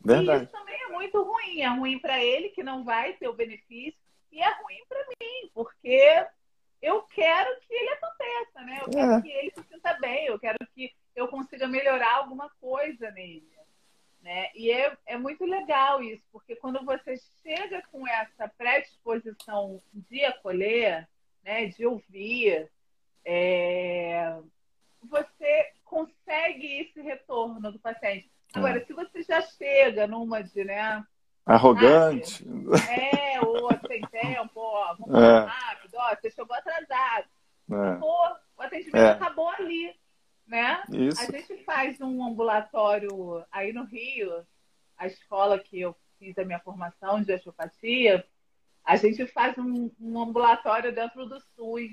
[0.00, 0.42] Verdade.
[0.42, 1.60] E isso também é muito ruim.
[1.60, 3.98] É ruim para ele, que não vai ter o benefício,
[4.30, 6.26] e é ruim para mim, porque
[6.80, 8.78] eu quero que ele aconteça, né?
[8.82, 9.22] Eu quero é.
[9.22, 13.48] que ele se sinta bem, eu quero que eu consiga melhorar alguma coisa nele.
[14.22, 14.50] Né?
[14.54, 21.08] E é, é muito legal isso, porque quando você chega com essa predisposição de acolher,
[21.42, 22.70] né, de ouvir,
[23.24, 24.36] é,
[25.02, 25.67] você
[25.98, 28.30] consegue esse retorno do paciente.
[28.54, 28.84] Agora, é.
[28.84, 31.04] se você já chega numa de, né,
[31.48, 32.44] Arrogante.
[32.90, 35.46] É, ou sem tempo, ó, vamos é.
[35.46, 37.26] rápido, ó, você chegou atrasado.
[37.70, 37.74] É.
[37.74, 39.10] Acabou, o atendimento é.
[39.10, 39.94] acabou ali.
[40.46, 40.82] Né?
[40.90, 41.20] Isso.
[41.20, 44.46] A gente faz um ambulatório aí no Rio,
[44.96, 48.26] a escola que eu fiz a minha formação de osteopatia,
[48.84, 51.92] a gente faz um, um ambulatório dentro do SUS,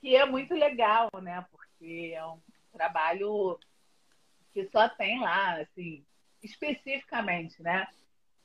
[0.00, 1.44] que é muito legal, né?
[1.50, 2.38] Porque é um
[2.72, 3.58] trabalho
[4.52, 6.04] que só tem lá, assim,
[6.42, 7.86] especificamente, né?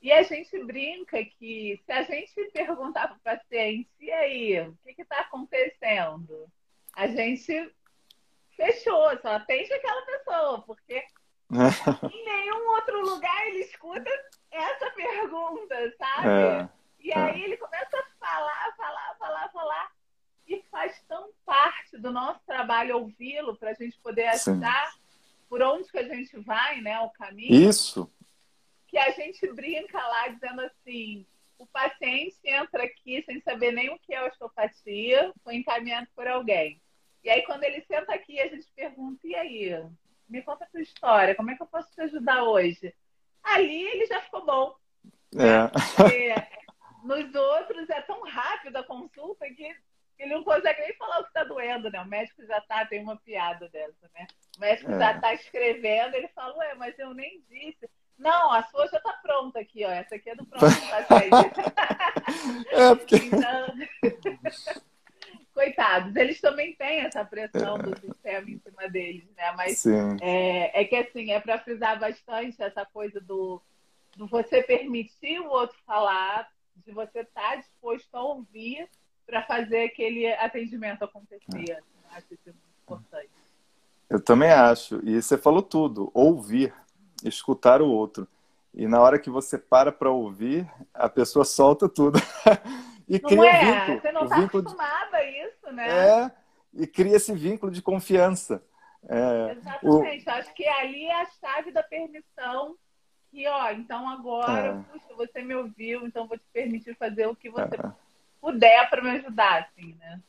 [0.00, 4.76] E a gente brinca que se a gente perguntar para o paciente, e aí, o
[4.94, 6.46] que está acontecendo?
[6.94, 7.72] A gente
[8.56, 11.04] fechou, só atende aquela pessoa, porque
[12.12, 14.10] em nenhum outro lugar ele escuta
[14.50, 16.28] essa pergunta, sabe?
[16.28, 16.68] É,
[17.00, 17.16] e é.
[17.16, 19.92] aí ele começa a falar, falar, falar, falar,
[20.48, 24.98] e faz tão parte do nosso trabalho ouvi-lo para a gente poder ajudar Sim.
[25.48, 26.98] por onde que a gente vai, né?
[27.00, 27.68] O caminho.
[27.68, 28.10] Isso
[28.88, 31.24] que a gente brinca lá dizendo assim:
[31.58, 36.80] o paciente entra aqui sem saber nem o que é osteopatia, foi encaminhado por alguém.
[37.22, 39.84] E aí, quando ele senta aqui, a gente pergunta: e aí?
[40.28, 42.94] Me conta a sua história, como é que eu posso te ajudar hoje?
[43.42, 44.76] Ali ele já ficou bom.
[45.34, 46.58] É.
[47.02, 49.74] nos outros é tão rápido a consulta que
[50.18, 52.00] ele não consegue nem falar o que está doendo, né?
[52.00, 54.26] O médico já tá, tem uma piada dessa, né?
[54.56, 54.98] O médico é.
[54.98, 57.88] já está escrevendo, ele fala, ué, mas eu nem disse.
[58.18, 59.90] Não, a sua já está pronta aqui, ó.
[59.90, 61.32] Essa aqui é do próximo paciente.
[62.72, 63.16] é, porque...
[63.16, 64.82] Então...
[65.54, 69.50] Coitados, eles também têm essa pressão do sistema em cima deles, né?
[69.56, 69.84] Mas
[70.20, 73.60] é, é, que assim, é para frisar bastante essa coisa do,
[74.16, 78.88] do você permitir o outro falar, de você estar tá disposto a ouvir
[79.28, 81.70] para fazer aquele atendimento acontecer.
[81.70, 81.78] É.
[82.16, 83.30] Acho isso muito importante.
[84.08, 85.00] Eu também acho.
[85.04, 86.72] E você falou tudo: ouvir,
[87.22, 88.26] escutar o outro.
[88.74, 92.18] E na hora que você para para ouvir, a pessoa solta tudo.
[93.06, 93.80] e não cria é?
[93.80, 94.00] vínculo.
[94.00, 96.08] Você não está acostumada a isso, né?
[96.08, 96.30] É,
[96.72, 98.62] e cria esse vínculo de confiança.
[99.06, 100.26] É, Exatamente.
[100.26, 100.32] O...
[100.32, 102.76] Acho que ali é a chave da permissão.
[103.30, 104.92] Que, ó, então agora, é.
[104.92, 107.92] puxa, você me ouviu, então vou te permitir fazer o que você é.
[108.40, 110.20] Puder para me ajudar, assim, né?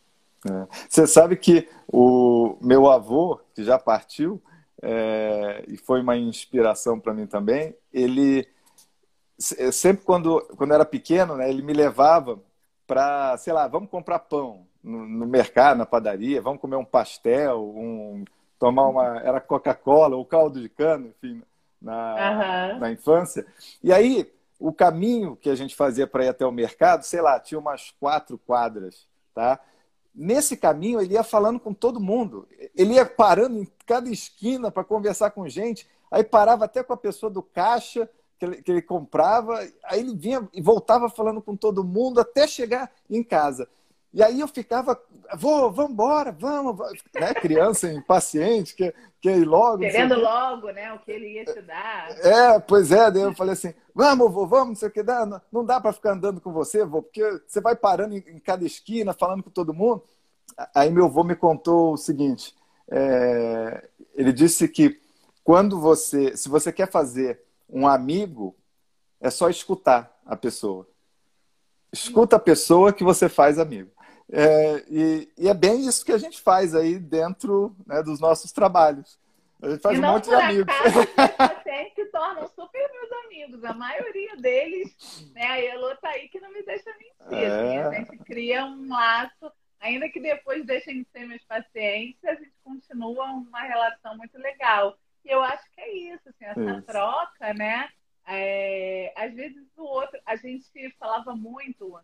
[0.48, 0.68] É.
[0.88, 4.42] Você sabe que o meu avô, que já partiu,
[4.82, 8.48] é, e foi uma inspiração para mim também, ele
[9.38, 12.40] sempre quando, quando era pequeno, né, ele me levava
[12.86, 17.62] para, sei lá, vamos comprar pão no, no, mercado, na padaria, vamos comer um pastel,
[17.62, 18.26] um,
[18.58, 19.20] tomar uma.
[19.20, 21.42] Era Coca-Cola ou caldo de cana, enfim,
[21.82, 22.16] na,
[22.74, 22.80] uhum.
[22.80, 23.46] na infância.
[23.84, 27.40] E aí, o caminho que a gente fazia para ir até o mercado, sei lá,
[27.40, 29.60] tinha umas quatro quadras, tá?
[30.14, 32.46] Nesse caminho, ele ia falando com todo mundo.
[32.76, 35.88] Ele ia parando em cada esquina para conversar com gente.
[36.12, 39.60] Aí parava até com a pessoa do caixa que ele, que ele comprava.
[39.86, 43.70] Aí ele vinha e voltava falando com todo mundo até chegar em casa.
[44.12, 45.00] E aí eu ficava,
[45.36, 46.78] vou, vamos embora, vamos,
[47.14, 47.32] né?
[47.36, 49.80] criança impaciente, quer, quer ir logo.
[49.80, 50.92] Querendo logo, né?
[50.94, 52.10] O que ele ia te dar.
[52.26, 55.42] É, pois é, daí eu falei assim, vamos, vô, vamos, não sei o que dá,
[55.52, 59.14] não dá para ficar andando com você, vô, porque você vai parando em, cada esquina,
[59.14, 60.04] falando com todo mundo.
[60.74, 62.56] Aí meu avô me contou o seguinte,
[62.90, 65.00] é, ele disse que
[65.44, 68.56] quando você, se você quer fazer um amigo,
[69.22, 70.88] é só escutar a pessoa.
[71.92, 73.92] Escuta a pessoa que você faz amigo.
[74.32, 78.52] É, e, e, é bem isso que a gente faz aí dentro né, dos nossos
[78.52, 79.20] trabalhos.
[79.62, 80.76] A gente faz e um monte de amigos.
[81.36, 83.64] pacientes se tornam super meus amigos.
[83.64, 87.44] A maioria deles, né, a Elo tá aí que não me deixa mentir.
[87.44, 87.48] É...
[87.48, 92.36] Assim, a gente cria um laço, ainda que depois deixem de ser meus pacientes, a
[92.36, 94.96] gente continua uma relação muito legal.
[95.26, 96.82] E eu acho que é isso, assim, essa isso.
[96.84, 97.90] troca, né?
[98.28, 102.00] É, às vezes o outro, a gente falava muito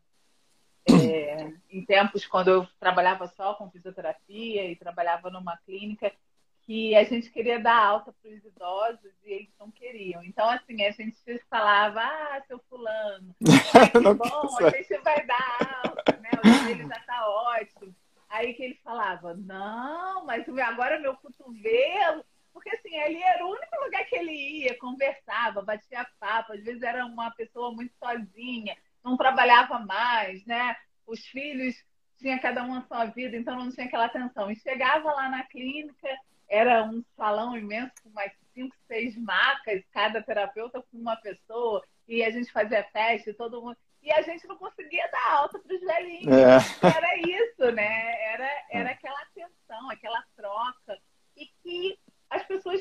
[0.88, 6.12] é, em tempos quando eu trabalhava só com fisioterapia e trabalhava numa clínica,
[6.66, 10.24] que a gente queria dar alta para os idosos e eles não queriam.
[10.24, 11.16] Então, assim, a gente
[11.50, 16.30] falava, ah, seu fulano, que bom, a gente vai dar alta, né?
[16.40, 17.96] O dele já está ótimo.
[18.28, 22.26] Aí que ele falava, não, mas agora meu cotovelo.
[22.52, 26.82] Porque assim, ali era o único lugar que ele ia, conversava, batia papo, às vezes
[26.82, 30.76] era uma pessoa muito sozinha não trabalhava mais, né?
[31.06, 31.76] Os filhos
[32.18, 34.50] tinha cada um a sua vida, então não tinha aquela atenção.
[34.50, 36.10] E chegava lá na clínica,
[36.50, 42.24] era um salão imenso com mais cinco, seis macas, cada terapeuta com uma pessoa, e
[42.24, 43.78] a gente fazia festa, todo mundo.
[44.02, 46.28] E a gente não conseguia dar alta para os velhinhos.
[46.28, 46.88] É.
[46.96, 48.24] Era isso, né?
[48.34, 51.00] Era, era aquela atenção, aquela troca.
[51.36, 52.75] E que as pessoas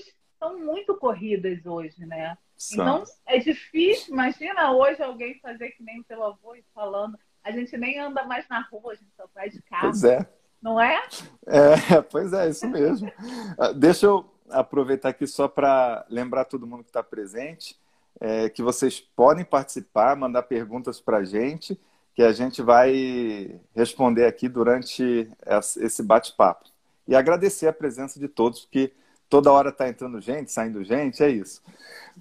[0.74, 2.37] muito corridas hoje, né?
[2.72, 4.12] Então, é difícil.
[4.12, 7.16] Imagina hoje alguém fazer que nem seu avô falando.
[7.42, 9.90] A gente nem anda mais na rua, a gente só faz de carro.
[9.90, 10.26] Pois é.
[10.60, 11.02] Não é?
[11.46, 13.12] É, pois é, isso mesmo.
[13.58, 17.78] Ah, deixa eu aproveitar aqui só para lembrar todo mundo que está presente
[18.20, 21.78] é, que vocês podem participar, mandar perguntas para a gente,
[22.14, 25.28] que a gente vai responder aqui durante
[25.76, 26.68] esse bate-papo.
[27.06, 28.92] E agradecer a presença de todos, porque
[29.28, 31.62] toda hora está entrando gente, saindo gente, é isso.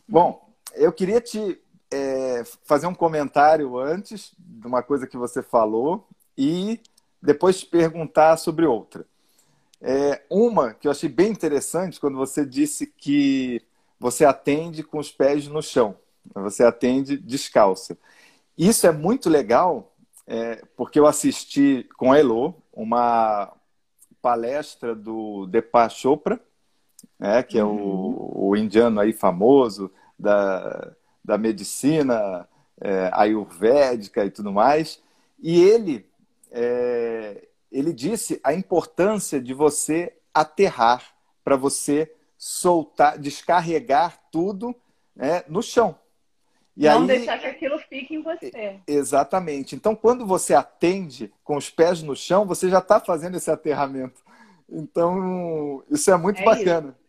[0.08, 1.62] Bom, eu queria te
[1.92, 6.80] é, fazer um comentário antes de uma coisa que você falou e
[7.22, 9.06] depois te perguntar sobre outra.
[9.80, 13.62] É, uma que eu achei bem interessante quando você disse que
[14.00, 15.96] você atende com os pés no chão,
[16.34, 17.98] você atende descalça.
[18.58, 19.94] Isso é muito legal,
[20.26, 23.54] é, porque eu assisti com a Elo uma
[24.22, 26.40] palestra do Deepak Chopra,
[27.20, 28.50] né, que é o, uhum.
[28.50, 32.48] o indiano aí famoso da, da medicina
[32.82, 35.02] é, ayurvédica e tudo mais.
[35.40, 36.06] E ele,
[36.52, 41.14] é, ele disse a importância de você aterrar,
[41.44, 44.76] para você soltar, descarregar tudo
[45.16, 45.98] né, no chão.
[46.76, 48.80] E Não aí, deixar que aquilo fique em você.
[48.88, 49.76] Exatamente.
[49.76, 54.22] Então, quando você atende com os pés no chão, você já está fazendo esse aterramento.
[54.70, 56.90] Então, isso é muito é bacana.
[56.90, 57.04] Isso.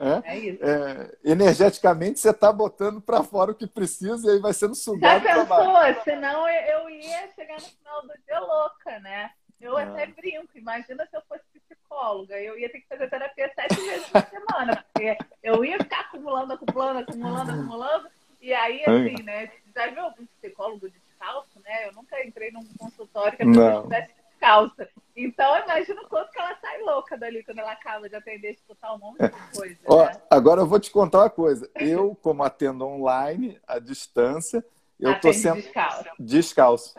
[0.00, 0.64] É, é isso.
[0.64, 5.22] É, energeticamente você está botando para fora o que precisa e aí vai sendo sugado.
[5.22, 6.02] Já pensou?
[6.04, 9.30] Senão eu ia chegar no final do dia louca, né?
[9.60, 9.84] Eu é.
[9.84, 10.48] até brinco.
[10.54, 12.40] Imagina se eu fosse psicóloga.
[12.40, 14.84] Eu ia ter que fazer terapia sete vezes por semana.
[14.90, 18.08] Porque eu ia ficar acumulando, acumulando, acumulando, acumulando.
[18.40, 19.50] E aí, assim, né?
[19.74, 21.88] Já viu algum psicólogo descalço, né?
[21.88, 24.88] Eu nunca entrei num consultório que a pessoa estivesse descalça.
[25.14, 28.94] Então, eu imagino quanto que ela sai louca dali quando ela acaba de atender, escutar
[28.94, 29.76] um monte de coisa.
[29.86, 30.22] Ó, né?
[30.30, 31.70] Agora eu vou te contar uma coisa.
[31.74, 34.64] Eu, como atendo online, à distância,
[34.98, 36.04] eu estou sendo descalço.
[36.18, 36.94] descalço.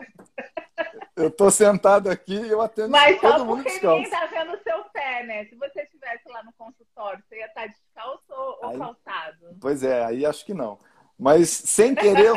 [1.16, 4.02] Eu estou sentado aqui e eu atendo Mas todo mundo descalço.
[4.02, 5.44] Mas só porque ninguém está vendo o seu pé, né?
[5.46, 9.56] Se você estivesse lá no consultório, você ia estar descalço ou aí, calçado?
[9.60, 10.78] Pois é, aí acho que não.
[11.18, 12.32] Mas sem querer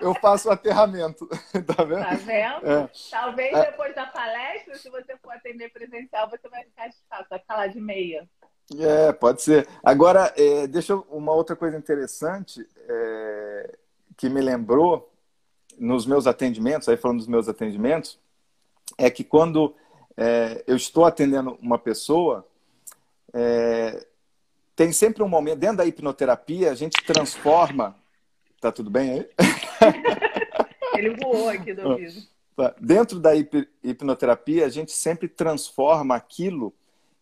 [0.00, 1.26] eu faço o aterramento.
[1.66, 2.02] tá vendo?
[2.02, 2.66] Tá vendo?
[2.66, 2.90] É.
[3.10, 3.70] Talvez é.
[3.70, 7.66] depois da palestra, se você for atender presencial, você vai ficar descalço, vai ficar lá
[7.66, 8.28] de meia.
[8.78, 9.66] É, pode ser.
[9.82, 13.74] Agora, é, deixa eu, uma outra coisa interessante é,
[14.16, 15.10] que me lembrou
[15.78, 18.18] nos meus atendimentos, aí falando dos meus atendimentos,
[18.98, 19.74] é que quando
[20.16, 22.46] é, eu estou atendendo uma pessoa,
[23.32, 24.04] é,
[24.76, 27.96] tem sempre um momento, dentro da hipnoterapia, a gente transforma.
[28.60, 29.28] Tá tudo bem aí?
[30.98, 32.20] Ele voou aqui do ouvido.
[32.56, 32.74] Tá.
[32.80, 33.30] Dentro da
[33.84, 36.74] hipnoterapia, a gente sempre transforma aquilo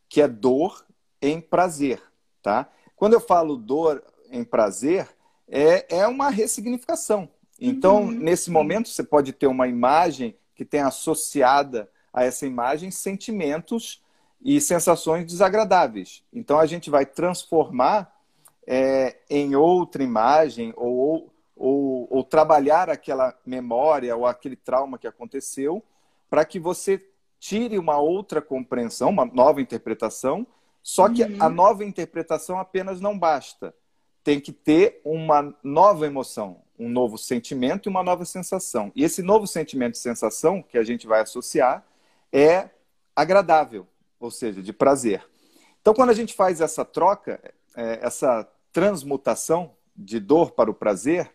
[0.09, 0.85] que é dor
[1.21, 2.03] em prazer,
[2.43, 2.71] tá?
[2.95, 5.07] Quando eu falo dor em prazer,
[5.47, 7.29] é, é uma ressignificação.
[7.61, 8.11] Então, uhum.
[8.11, 14.03] nesse momento, você pode ter uma imagem que tem associada a essa imagem sentimentos
[14.41, 16.23] e sensações desagradáveis.
[16.33, 18.16] Então, a gente vai transformar
[18.67, 25.83] é, em outra imagem ou, ou, ou trabalhar aquela memória ou aquele trauma que aconteceu
[26.29, 27.03] para que você
[27.39, 30.47] tire uma outra compreensão, uma nova interpretação.
[30.83, 31.37] Só que uhum.
[31.41, 33.75] a nova interpretação apenas não basta.
[34.25, 38.91] Tem que ter uma nova emoção, um novo sentimento e uma nova sensação.
[38.95, 41.85] E esse novo sentimento e sensação que a gente vai associar
[42.33, 42.71] é
[43.15, 43.87] agradável,
[44.19, 45.25] ou seja, de prazer.
[45.81, 47.41] Então, quando a gente faz essa troca,
[47.77, 51.33] é, essa transmutação de dor para o prazer,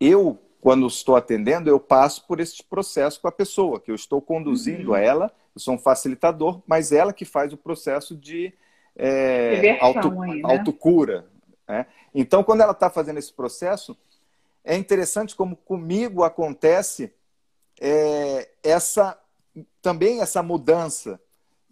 [0.00, 4.22] eu, quando estou atendendo, eu passo por esse processo com a pessoa, que eu estou
[4.22, 4.94] conduzindo uhum.
[4.94, 8.54] a ela, eu sou um facilitador, mas ela que faz o processo de
[8.96, 10.50] é, auto, aí, né?
[10.50, 11.26] autocura.
[11.68, 11.84] Né?
[12.14, 13.94] Então, quando ela está fazendo esse processo,
[14.64, 17.12] é interessante como comigo acontece
[17.78, 19.18] é, essa
[19.82, 21.20] também essa mudança.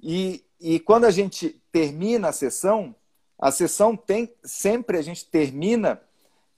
[0.02, 2.94] E, e quando a gente termina a sessão,
[3.42, 6.00] a sessão tem sempre a gente termina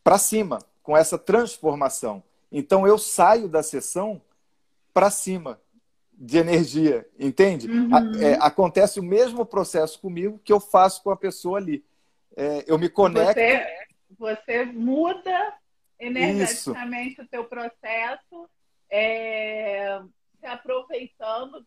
[0.03, 2.23] para cima, com essa transformação.
[2.53, 4.21] Então eu saio da sessão
[4.93, 5.59] para cima
[6.13, 7.71] de energia, entende?
[7.71, 8.23] Uhum.
[8.23, 11.83] É, acontece o mesmo processo comigo que eu faço com a pessoa ali.
[12.37, 13.33] É, eu me conecto.
[13.33, 13.67] Você,
[14.19, 15.55] você muda
[15.99, 17.23] energeticamente Isso.
[17.23, 18.47] o teu processo,
[18.91, 20.03] é,
[20.39, 21.65] se aproveitando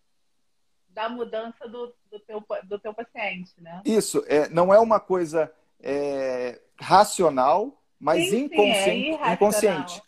[0.98, 3.84] da mudança do, do, teu, do teu paciente, né?
[3.86, 10.04] Isso, é, não é uma coisa é, racional, mas sim, inconsciente, sim, é inconsciente.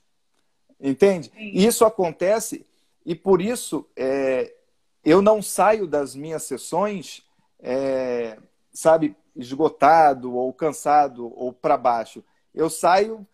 [0.82, 1.30] Entende?
[1.30, 1.52] Sim.
[1.54, 2.66] Isso acontece
[3.06, 4.52] e por isso é,
[5.06, 7.24] eu não saio das minhas sessões,
[7.60, 8.40] é,
[8.74, 12.24] sabe, esgotado ou cansado ou para baixo.
[12.52, 13.28] Eu saio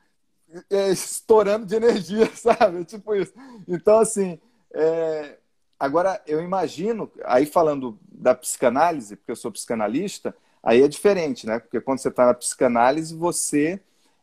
[0.70, 2.84] é, estourando de energia, sabe?
[2.84, 3.34] Tipo isso.
[3.66, 4.42] Então, assim,
[4.74, 5.38] é...
[5.80, 11.60] agora eu imagino, aí falando da psicanálise, porque eu sou psicanalista, aí é diferente, né?
[11.60, 13.80] Porque quando você está na psicanálise, você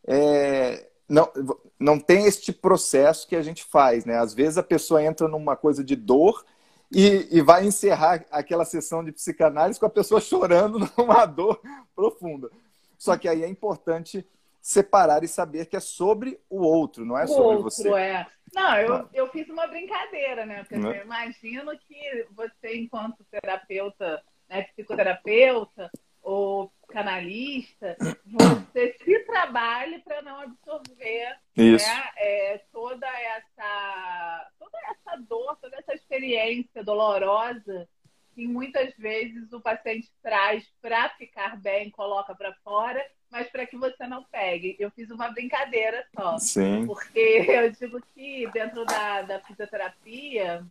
[0.06, 0.88] é...
[1.08, 1.30] não,
[1.78, 4.18] não tem este processo que a gente faz, né?
[4.18, 6.44] Às vezes a pessoa entra numa coisa de dor
[6.90, 11.60] e, e, vai encerrar aquela sessão de psicanálise com a pessoa chorando numa dor
[11.94, 12.50] profunda.
[12.98, 14.26] Só que aí é importante
[14.60, 17.88] separar e saber que é sobre o outro, não é o sobre outro, você.
[17.92, 18.26] É.
[18.54, 20.64] Não, eu, eu fiz uma brincadeira, né?
[20.64, 25.90] Porque eu imagino que você, enquanto terapeuta, né, psicoterapeuta
[26.22, 27.96] ou canalista,
[28.26, 35.94] você se trabalhe para não absorver né, é, toda essa toda essa dor, toda essa
[35.94, 37.88] experiência dolorosa
[38.34, 43.78] que muitas vezes o paciente traz para ficar bem, coloca para fora mas para que
[43.78, 44.76] você não pegue.
[44.78, 46.38] Eu fiz uma brincadeira só.
[46.38, 46.86] Sim.
[46.86, 47.18] Porque
[47.48, 50.62] eu digo que dentro da, da fisioterapia,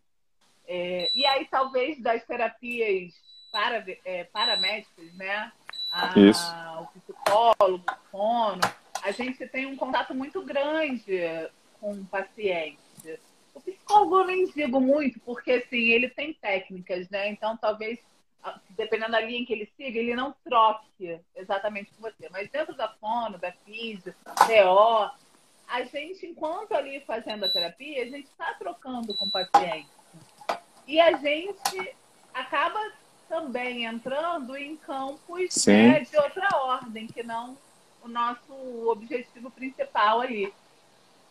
[0.68, 3.14] é, e aí talvez das terapias
[3.51, 5.51] para, é, paramédicas, né?
[5.91, 6.53] A, Isso.
[6.80, 8.62] O psicólogo, o fono,
[9.01, 11.20] a gente tem um contato muito grande
[11.80, 12.80] com o paciente.
[13.55, 17.28] O psicólogo eu nem digo muito, porque assim, ele tem técnicas, né?
[17.28, 17.99] Então talvez
[18.69, 22.29] dependendo da linha em que ele siga, ele não troque exatamente com você.
[22.29, 25.11] Mas dentro da fono, da física, TO,
[25.67, 29.89] a gente, enquanto ali fazendo a terapia, a gente está trocando com o paciente.
[30.87, 31.95] E a gente
[32.33, 32.79] acaba
[33.29, 37.57] também entrando em campos né, de outra ordem, que não
[38.03, 38.53] o nosso
[38.89, 40.51] objetivo principal ali.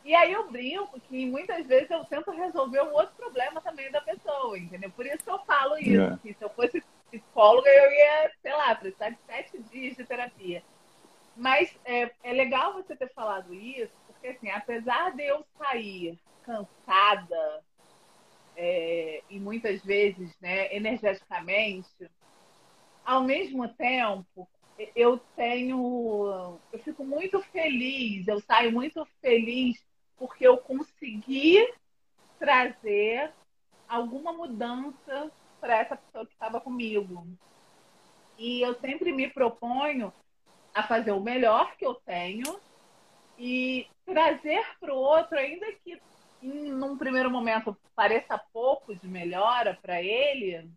[0.04, 4.00] E aí eu brinco que muitas vezes eu tento resolver um outro problema também da
[4.00, 4.90] pessoa, entendeu?
[4.90, 6.18] Por isso que eu falo isso, é.
[6.22, 10.62] que se eu fosse psicóloga, eu ia, sei lá, precisar de sete dias de terapia.
[11.36, 17.62] Mas é, é legal você ter falado isso, porque assim, apesar de eu sair cansada
[18.56, 22.11] é, e muitas vezes, né, energeticamente,
[23.04, 24.48] ao mesmo tempo,
[24.94, 29.82] eu tenho, eu fico muito feliz, eu saio muito feliz
[30.16, 31.66] porque eu consegui
[32.38, 33.32] trazer
[33.88, 35.30] alguma mudança
[35.61, 37.26] para essa pessoa que estava comigo.
[38.38, 40.12] E eu sempre me proponho
[40.74, 42.58] a fazer o melhor que eu tenho
[43.38, 46.00] e trazer para o outro, ainda que
[46.42, 50.70] em num primeiro momento pareça pouco de melhora para ele,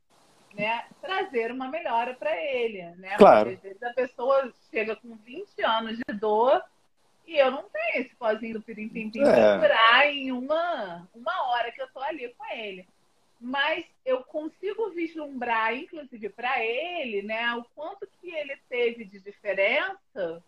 [0.53, 3.15] né, trazer uma melhora para ele, né?
[3.17, 3.51] Claro.
[3.51, 6.61] Porque às vezes a pessoa chega com 20 anos de dor
[7.25, 9.23] e eu não tenho esse pozinho do pirim-pim-pim é.
[9.23, 12.85] para curar em uma, uma hora que eu tô ali com ele.
[13.45, 20.41] Mas eu consigo vislumbrar, inclusive para ele, né, o quanto que ele teve de diferença.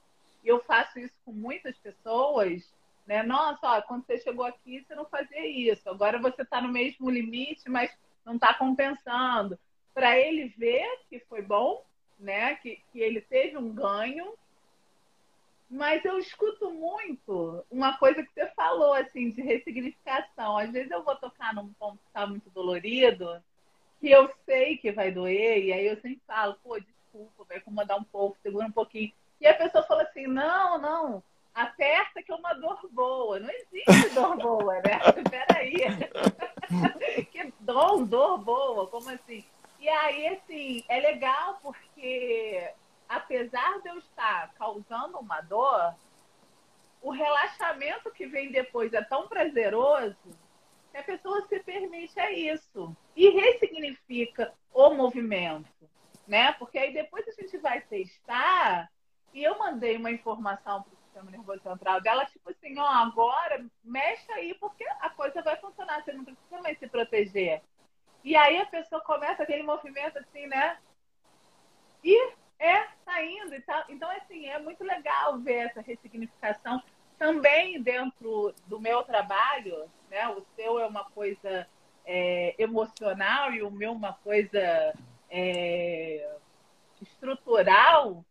[0.46, 2.74] Eu faço isso com muitas pessoas,
[3.06, 3.22] né?
[3.22, 5.90] Nossa, ó, quando você chegou aqui, você não fazia isso.
[5.90, 7.92] Agora você está no mesmo limite, mas
[8.24, 9.60] não está compensando.
[9.94, 11.84] Para ele ver que foi bom,
[12.18, 12.56] né?
[12.56, 14.36] Que, que ele teve um ganho.
[15.70, 20.58] Mas eu escuto muito uma coisa que você falou, assim, de ressignificação.
[20.58, 23.42] Às vezes eu vou tocar num ponto que está muito dolorido,
[24.00, 27.98] que eu sei que vai doer, e aí eu sempre falo, pô, desculpa, vai incomodar
[27.98, 29.12] um pouco, segura um pouquinho.
[29.42, 31.24] E a pessoa fala assim, não, não,
[31.56, 33.40] aperta que é uma dor boa.
[33.40, 35.00] Não existe dor boa, né?
[35.30, 35.76] Peraí.
[37.32, 38.88] que dor, dor boa?
[38.88, 39.44] Como assim?
[39.80, 42.72] E aí, assim, é legal porque,
[43.08, 45.96] apesar de eu estar causando uma dor,
[47.02, 50.18] o relaxamento que vem depois é tão prazeroso
[50.92, 52.96] que a pessoa se permite a isso.
[53.16, 55.70] E ressignifica o movimento,
[56.28, 56.52] né?
[56.54, 58.90] Porque aí depois a gente vai testar
[59.34, 64.32] e eu mandei uma informação para sistema nervoso central dela, tipo assim, ó, agora mexe
[64.34, 67.62] aí, porque a coisa vai funcionar, você não precisa mais se proteger.
[68.24, 70.78] E aí a pessoa começa aquele movimento assim, né?
[72.04, 73.84] E é, tá indo e tal.
[73.90, 76.82] Então, assim, é muito legal ver essa ressignificação
[77.18, 80.28] também dentro do meu trabalho, né?
[80.30, 81.68] O seu é uma coisa
[82.06, 84.94] é, emocional e o meu uma coisa
[85.30, 86.36] é,
[87.02, 88.24] estrutural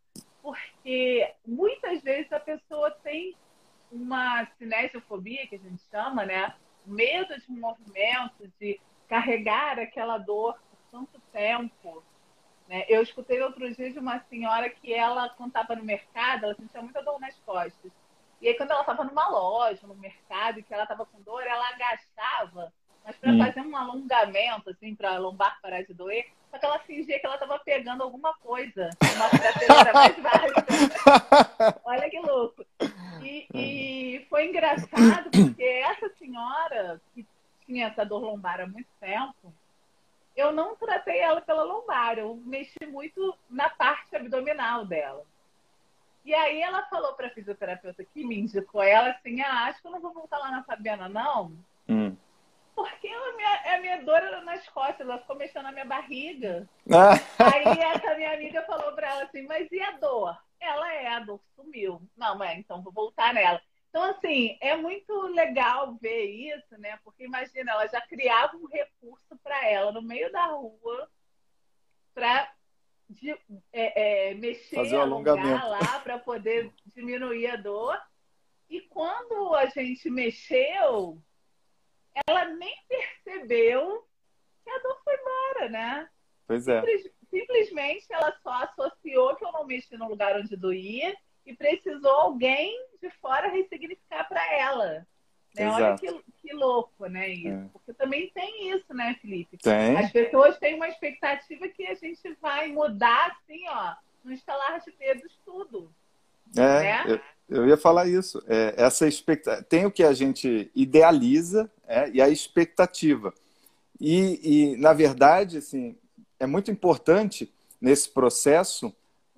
[0.44, 3.34] porque muitas vezes a pessoa tem
[3.90, 6.54] uma cinesiofobia, que a gente chama, né?
[6.84, 12.04] Medo de movimento, de carregar aquela dor por tanto tempo.
[12.68, 12.84] Né?
[12.88, 16.82] Eu escutei outro dia de uma senhora que ela, quando estava no mercado, ela sentia
[16.82, 17.92] muita dor nas costas.
[18.40, 21.42] E aí, quando ela estava numa loja, no mercado, e que ela estava com dor,
[21.42, 22.72] ela agachava,
[23.04, 23.38] mas para hum.
[23.38, 27.26] fazer um alongamento, assim, para a lombar parar de doer, só que ela fingia que
[27.26, 31.80] ela estava pegando alguma coisa, uma prateleira mais baixa.
[31.84, 32.64] Olha que louco.
[33.22, 37.26] E, e, foi engraçado porque essa senhora, que
[37.66, 39.52] tinha essa dor lombar há muito tempo,
[40.36, 45.24] eu não tratei ela pela lombar, eu mexi muito na parte abdominal dela.
[46.24, 49.86] E aí ela falou para a fisioterapeuta que me indicou ela assim, ah, acho que
[49.86, 51.52] eu não vou voltar lá na Fabiana, não.
[51.88, 52.16] Hum
[52.74, 56.68] porque a minha, a minha dor era nas costas, ela ficou mexendo na minha barriga.
[56.90, 57.14] Ah.
[57.54, 60.36] Aí essa minha amiga falou pra ela assim, mas e a dor?
[60.60, 62.02] Ela é, a dor sumiu.
[62.16, 63.60] Não, mas então vou voltar nela.
[63.94, 66.98] Então, assim, é muito legal ver isso, né?
[67.04, 71.08] Porque imagina, ela já criava um recurso para ela no meio da rua
[72.12, 72.52] para
[73.72, 77.96] é, é, mexer, Fazer um alongar lá para poder diminuir a dor.
[78.68, 81.22] E quando a gente mexeu,
[82.26, 84.08] ela nem percebeu
[84.64, 86.10] que a dor foi embora, né?
[86.48, 86.80] Pois é.
[86.80, 91.16] Simples, simplesmente ela só associou que eu não mexi no lugar onde doía
[91.46, 95.06] e precisou alguém de fora ressignificar para ela.
[95.54, 95.70] Né?
[95.70, 96.06] Olha que,
[96.42, 97.28] que louco, né?
[97.28, 97.48] Isso.
[97.48, 97.68] É.
[97.72, 99.56] Porque também tem isso, né, Felipe?
[99.58, 99.96] Tem.
[99.96, 104.92] As pessoas têm uma expectativa que a gente vai mudar assim, ó, no estalar de
[104.98, 105.90] dedos tudo.
[106.56, 107.04] É, né?
[107.48, 108.42] eu, eu ia falar isso.
[108.48, 113.32] É, essa expectativa tem o que a gente idealiza é, e a expectativa.
[114.00, 115.96] E, e, na verdade, assim,
[116.40, 118.94] é muito importante nesse processo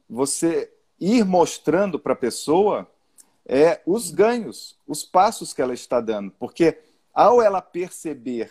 [0.08, 0.70] você
[1.00, 2.90] ir mostrando para a pessoa
[3.44, 6.30] é, os ganhos, os passos que ela está dando.
[6.32, 6.78] Porque
[7.14, 8.50] ao ela perceber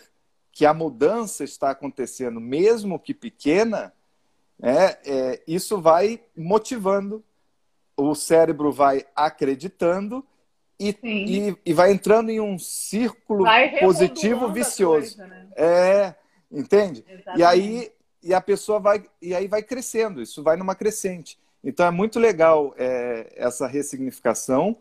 [0.52, 3.92] que a mudança está acontecendo, mesmo que pequena,
[4.62, 7.22] é, é, isso vai motivando
[7.96, 10.24] o cérebro vai acreditando
[10.78, 13.46] e, e, e, vai entrando em um círculo
[13.80, 15.16] positivo vicioso.
[15.16, 15.48] Coisa, né?
[15.56, 16.14] É,
[16.52, 17.02] entende?
[17.08, 17.40] Exatamente.
[17.40, 17.92] E aí
[18.22, 20.20] e a pessoa vai e aí vai crescendo.
[20.20, 21.38] Isso vai numa crescente.
[21.62, 24.76] Então é muito legal é, essa ressignificação.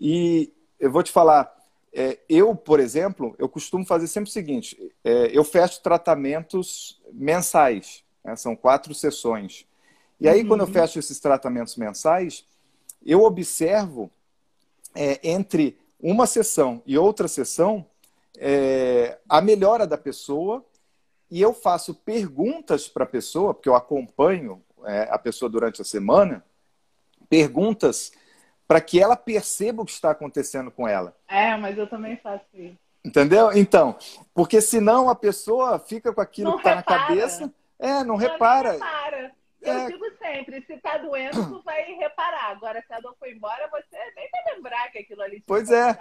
[0.00, 1.54] E eu vou te falar,
[1.92, 8.04] é, eu, por exemplo, eu costumo fazer sempre o seguinte: é, eu fecho tratamentos mensais.
[8.22, 8.36] Né?
[8.36, 9.66] São quatro sessões.
[10.20, 10.48] E aí, uhum.
[10.48, 10.72] quando eu uhum.
[10.72, 12.44] fecho esses tratamentos mensais,
[13.04, 14.10] eu observo
[14.94, 17.86] é, entre uma sessão e outra sessão
[18.38, 20.64] é, a melhora da pessoa
[21.30, 25.84] e eu faço perguntas para a pessoa, porque eu acompanho é, a pessoa durante a
[25.84, 26.44] semana,
[27.28, 28.12] perguntas
[28.66, 31.16] para que ela perceba o que está acontecendo com ela.
[31.28, 32.76] É, mas eu também faço isso.
[33.04, 33.52] Entendeu?
[33.52, 33.96] Então,
[34.34, 37.52] porque senão a pessoa fica com aquilo não que está na cabeça.
[37.78, 38.72] É, não, não repara.
[38.72, 39.32] repara.
[39.62, 39.86] Eu é...
[39.86, 42.50] digo sempre, se está doendo, tu vai reparar.
[42.50, 45.96] Agora, se a dor foi embora, você nem vai lembrar que aquilo ali Pois é.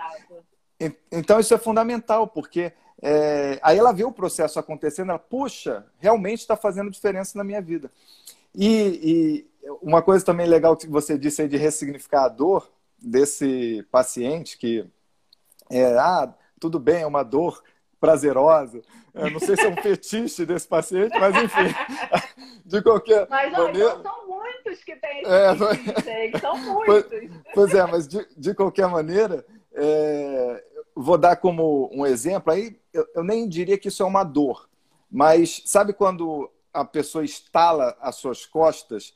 [1.12, 3.60] Então, isso é fundamental, porque é...
[3.62, 7.92] aí ela vê o processo acontecendo, ela, puxa, realmente está fazendo diferença na minha vida.
[8.58, 8.68] E,
[9.04, 9.50] e,
[9.82, 14.86] uma coisa também legal que você disse aí de ressignificar a dor desse paciente, que
[15.70, 17.62] é, ah, tudo bem, é uma dor
[18.00, 18.82] prazerosa.
[19.14, 21.74] Eu não sei se é um fetiche desse paciente, mas enfim,
[22.66, 23.96] de qualquer mas, maneira...
[23.96, 26.42] Mas são muitos que têm esse é, mas...
[26.42, 27.06] são muitos.
[27.10, 30.64] Pois, pois, é, mas de, de qualquer maneira, é,
[30.96, 34.70] vou dar como um exemplo, aí eu, eu nem diria que isso é uma dor,
[35.10, 39.14] mas sabe quando a pessoa estala as suas costas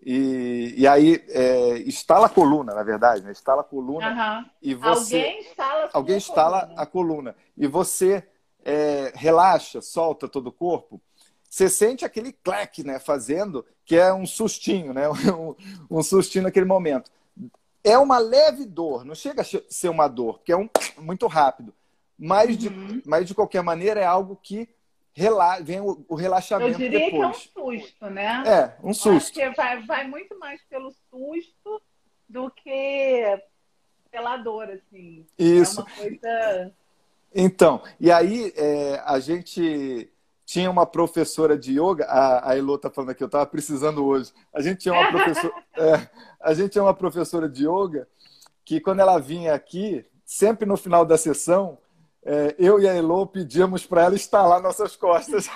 [0.00, 3.32] e, e aí é, estala a coluna, na verdade, né?
[3.32, 4.50] Estala a coluna uhum.
[4.60, 6.82] e você alguém estala, alguém estala coluna.
[6.82, 8.28] a coluna e você
[8.64, 11.00] é, relaxa, solta todo o corpo.
[11.48, 15.54] Você sente aquele clack, né, fazendo, que é um sustinho, né, um,
[15.90, 17.10] um sustinho naquele momento.
[17.82, 20.68] É uma leve dor, não chega a ser uma dor, porque é um
[20.98, 21.72] muito rápido.
[22.18, 22.56] Mas, uhum.
[22.56, 24.68] de, mas de qualquer maneira é algo que
[25.18, 27.10] rela vem o, o relaxamento Eu diria depois.
[27.50, 28.42] que é um susto, né?
[28.46, 29.32] É, um susto.
[29.32, 31.82] Porque vai, vai muito mais pelo susto
[32.28, 33.42] do que
[34.12, 35.26] pela dor, assim.
[35.36, 35.80] Isso.
[35.80, 36.72] É uma coisa...
[37.34, 40.08] Então, e aí é, a gente
[40.46, 44.32] tinha uma professora de yoga, a, a Elô está falando aqui, eu estava precisando hoje.
[44.54, 46.08] A gente tinha uma professora, é,
[46.40, 48.08] a gente tinha uma professora de yoga
[48.64, 51.76] que quando ela vinha aqui, sempre no final da sessão,
[52.24, 55.48] é, eu e a Elô pedíamos para ela instalar nossas costas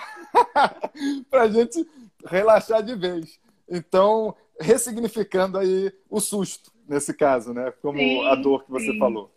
[1.30, 1.86] para a gente
[2.24, 3.40] relaxar de vez.
[3.68, 7.72] Então, ressignificando aí o susto, nesse caso, né?
[7.82, 8.98] Como sim, a dor que você sim.
[8.98, 9.34] falou.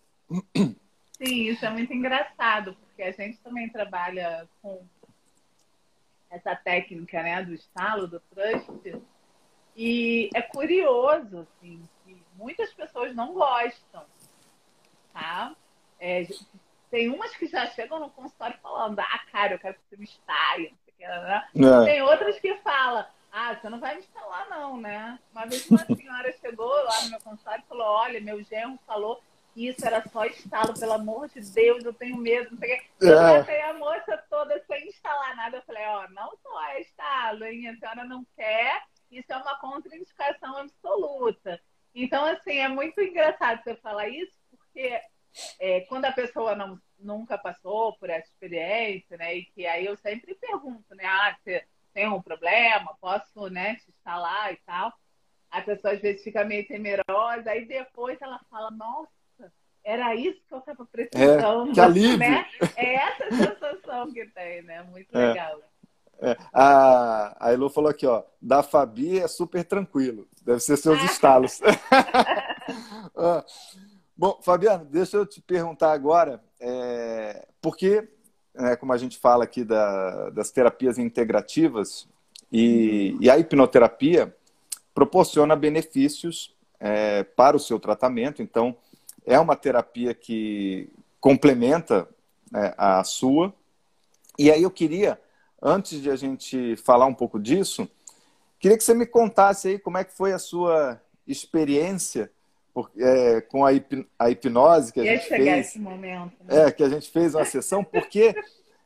[0.54, 4.84] Sim, isso é muito engraçado, porque a gente também trabalha com
[6.30, 9.02] essa técnica né, do estalo, do trust,
[9.76, 14.04] e é curioso, assim, que muitas pessoas não gostam,
[15.14, 15.56] tá?
[16.00, 16.26] É,
[16.90, 20.04] tem umas que já chegam no consultório falando, ah, cara, eu quero que você me
[20.04, 20.76] instale.
[21.00, 21.44] Né?
[21.56, 21.86] É.
[21.86, 25.20] Tem outras que falam, ah, você não vai me instalar, não, né?
[25.32, 29.22] Uma vez uma senhora chegou lá no meu consultório e falou, olha, meu genro falou
[29.54, 32.78] que isso era só estalo, pelo amor de Deus, eu tenho medo, não sei o
[32.78, 32.90] quê.
[33.00, 33.70] Eu é.
[33.70, 35.58] a moça toda sem instalar nada.
[35.58, 37.70] Eu falei, ó, oh, não só é estalo, hein?
[37.70, 41.62] A senhora não quer, isso é uma contraindicação absoluta.
[41.94, 45.00] Então, assim, é muito engraçado você falar isso, porque
[45.60, 49.36] é, quando a pessoa não, nunca passou por essa experiência, né?
[49.36, 51.06] E que aí eu sempre pergunto, né?
[51.06, 51.64] Ah, você
[51.94, 52.96] tem um problema?
[53.00, 54.94] Posso, né, te instalar e tal?
[55.50, 59.10] A pessoa às vezes fica meio temerosa, aí depois ela fala, nossa,
[59.84, 61.70] era isso que eu estava precisando.
[61.70, 62.18] É, que alívio.
[62.18, 62.46] Né?
[62.76, 64.84] É essa sensação que tem, né?
[64.84, 65.28] Muito é.
[65.28, 65.62] legal.
[66.20, 66.36] É.
[66.54, 70.28] A, a Elo falou aqui, ó, da Fabi é super tranquilo.
[70.42, 71.62] Deve ser seus estalos.
[74.18, 78.08] Bom, Fabiano, deixa eu te perguntar agora, é, porque,
[78.54, 82.08] né, como a gente fala aqui da, das terapias integrativas,
[82.50, 84.34] e, e, a hipnoterapia
[84.94, 88.78] proporciona benefícios é, para o seu tratamento, então
[89.26, 90.90] é uma terapia que
[91.20, 92.08] complementa
[92.50, 93.54] né, a sua.
[94.40, 95.20] E aí eu queria,
[95.62, 97.90] antes de a gente falar um pouco disso,
[98.60, 102.32] queria que você me contasse aí como é que foi a sua experiência
[102.98, 105.76] é, com a, hip, a, hipnose que a gente fez.
[105.78, 106.68] Momento, né?
[106.68, 108.36] É, que a gente fez uma sessão, porque,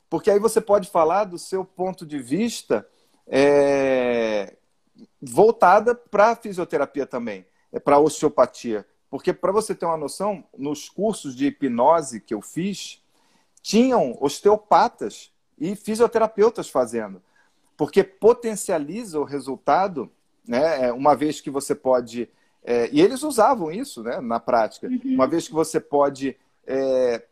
[0.09, 2.87] porque aí você pode falar do seu ponto de vista
[3.25, 4.55] é,
[5.21, 8.85] voltada para a fisioterapia também, é, para a osteopatia.
[9.09, 13.03] Porque, para você ter uma noção, nos cursos de hipnose que eu fiz,
[13.61, 17.21] tinham osteopatas e fisioterapeutas fazendo.
[17.75, 20.11] Porque potencializa o resultado,
[20.47, 20.87] né?
[20.87, 22.29] É, uma vez que você pode
[22.63, 24.87] É, e eles usavam isso né, na prática.
[24.87, 25.01] Uhum.
[25.05, 26.35] Uma vez que você pode
[26.65, 27.23] é,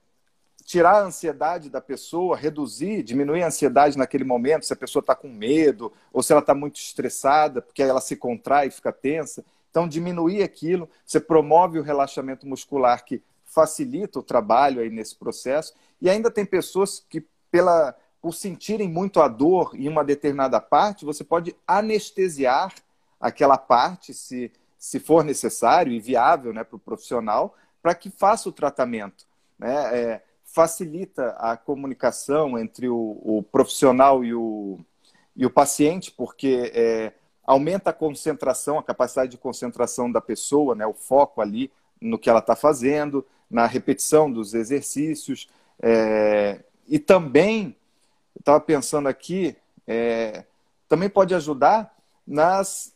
[0.64, 5.16] tirar a ansiedade da pessoa, reduzir, diminuir a ansiedade naquele momento, se a pessoa está
[5.16, 9.46] com medo ou se ela está muito estressada, porque ela se contrai e fica tensa.
[9.70, 15.74] Então, diminuir aquilo, você promove o relaxamento muscular que facilita o trabalho aí nesse processo.
[16.02, 21.06] E ainda tem pessoas que, pela, por sentirem muito a dor em uma determinada parte,
[21.06, 22.74] você pode anestesiar
[23.20, 28.50] aquela parte, se, se for necessário e viável né, para o profissional, para que faça
[28.50, 29.26] o tratamento.
[29.58, 29.98] Né?
[29.98, 34.80] É, facilita a comunicação entre o, o profissional e o,
[35.36, 37.14] e o paciente, porque é,
[37.46, 41.72] aumenta a concentração, a capacidade de concentração da pessoa, né, o foco ali
[42.02, 45.50] no que ela está fazendo, na repetição dos exercícios.
[45.82, 47.76] É, e também,
[48.36, 49.56] eu estava pensando aqui,
[49.86, 50.44] é,
[50.88, 52.94] também pode ajudar nas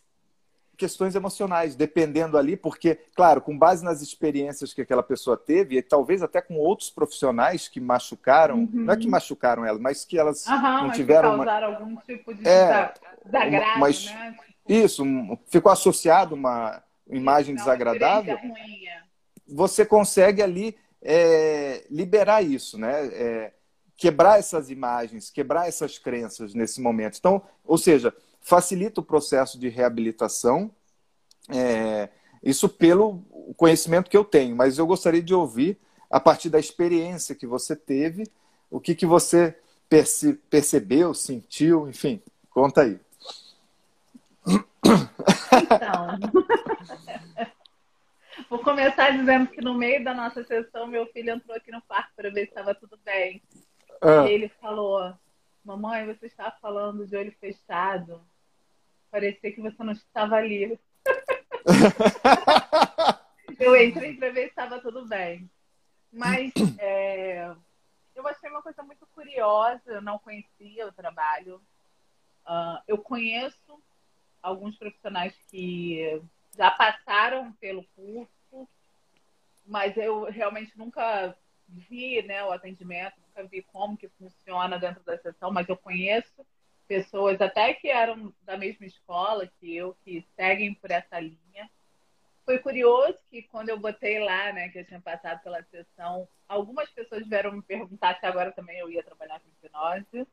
[0.82, 5.82] questões emocionais, dependendo ali, porque, claro, com base nas experiências que aquela pessoa teve, e
[5.84, 8.70] talvez até com outros profissionais que machucaram, uhum.
[8.74, 11.34] não é que machucaram ela, mas que elas uhum, não tiveram.
[11.34, 11.78] Que causaram uma...
[11.78, 12.92] algum tipo de é,
[13.24, 14.36] desagrado, mas, né?
[14.68, 15.04] Isso,
[15.46, 18.40] ficou associado uma imagem não, desagradável.
[19.48, 23.06] Você consegue ali é, liberar isso, né?
[23.14, 23.54] É,
[23.96, 27.20] quebrar essas imagens, quebrar essas crenças nesse momento.
[27.20, 28.12] Então, ou seja,
[28.42, 30.72] facilita o processo de reabilitação.
[31.50, 32.10] É,
[32.44, 33.20] isso pelo
[33.56, 35.80] conhecimento que eu tenho, mas eu gostaria de ouvir,
[36.10, 38.24] a partir da experiência que você teve,
[38.70, 43.00] o que, que você perce percebeu, sentiu, enfim, conta aí.
[44.46, 46.08] Então,
[48.50, 52.12] vou começar dizendo que no meio da nossa sessão, meu filho entrou aqui no quarto
[52.16, 53.42] para ver se estava tudo bem.
[54.02, 54.28] Ah.
[54.28, 55.14] Ele falou:
[55.64, 58.22] Mamãe, você está falando de olho fechado.
[59.12, 60.80] Parecia que você não estava ali.
[63.59, 65.51] eu entrei para ver se estava tudo bem.
[66.12, 67.53] Mas é,
[68.16, 71.62] eu achei uma coisa muito curiosa, eu não conhecia o trabalho.
[72.45, 73.84] Uh, eu conheço
[74.41, 76.22] alguns profissionais que
[76.57, 78.68] já passaram pelo curso,
[79.66, 81.38] mas eu realmente nunca
[81.68, 86.45] vi né, o atendimento, nunca vi como que funciona dentro da sessão, mas eu conheço
[86.92, 91.70] pessoas até que eram da mesma escola que eu, que seguem por essa linha.
[92.44, 96.89] Foi curioso que quando eu botei lá, né, que eu tinha passado pela sessão, algumas
[96.89, 100.28] pessoas vieram me perguntar se agora também eu ia trabalhar com hipnose.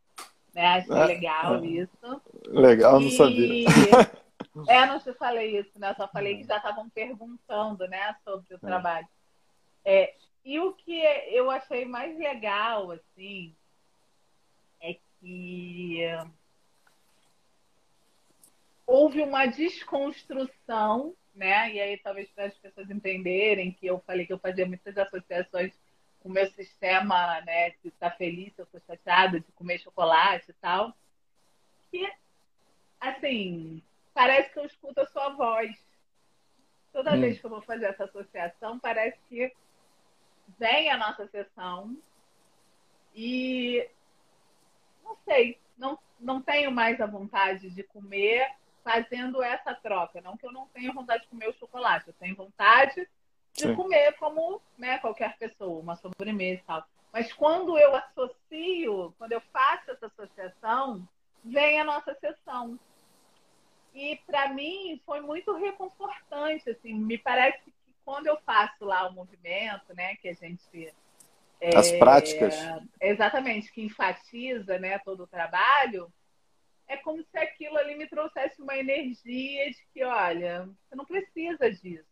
[0.53, 0.67] Né?
[0.67, 1.67] Acho é, legal é.
[1.69, 2.23] isso.
[2.49, 3.69] Legal, não sabia.
[4.67, 5.91] É, não te falei isso, né?
[5.91, 8.59] Eu só falei que já estavam perguntando, né, sobre o é.
[8.59, 9.07] trabalho.
[9.85, 13.55] É, e o que eu achei mais legal, assim,
[14.81, 16.01] é que
[18.89, 21.75] houve uma desconstrução, né?
[21.75, 25.79] E aí talvez para as pessoas entenderem que eu falei que eu fazia muitas associações
[26.21, 27.71] com o meu sistema, né?
[27.83, 30.97] De estar feliz, se eu estou chateada, de comer chocolate e tal.
[31.91, 32.11] Que,
[32.99, 33.83] assim,
[34.15, 35.71] parece que eu escuto a sua voz.
[36.91, 37.21] Toda hum.
[37.21, 39.53] vez que eu vou fazer essa associação, parece que
[40.59, 41.95] vem a nossa sessão
[43.15, 43.87] e
[45.05, 48.51] não sei, não, não tenho mais a vontade de comer
[48.83, 50.21] fazendo essa troca.
[50.21, 53.09] Não que eu não tenha vontade de comer o chocolate, eu tenho vontade
[53.55, 53.75] de Sim.
[53.75, 56.85] comer como né, qualquer pessoa, uma sobremesa e tal.
[57.13, 61.09] Mas quando eu associo, quando eu faço essa associação,
[61.45, 62.79] vem a nossa sessão.
[63.95, 67.73] E para mim foi muito reconfortante, assim, me parece que
[68.05, 70.93] quando eu faço lá o movimento, né, que a gente
[71.75, 72.55] as é, práticas.
[73.01, 76.13] Exatamente, que enfatiza né, todo o trabalho,
[76.89, 81.71] é como se aquilo ali me trouxesse uma energia de que, olha, você não precisa
[81.71, 82.09] disso.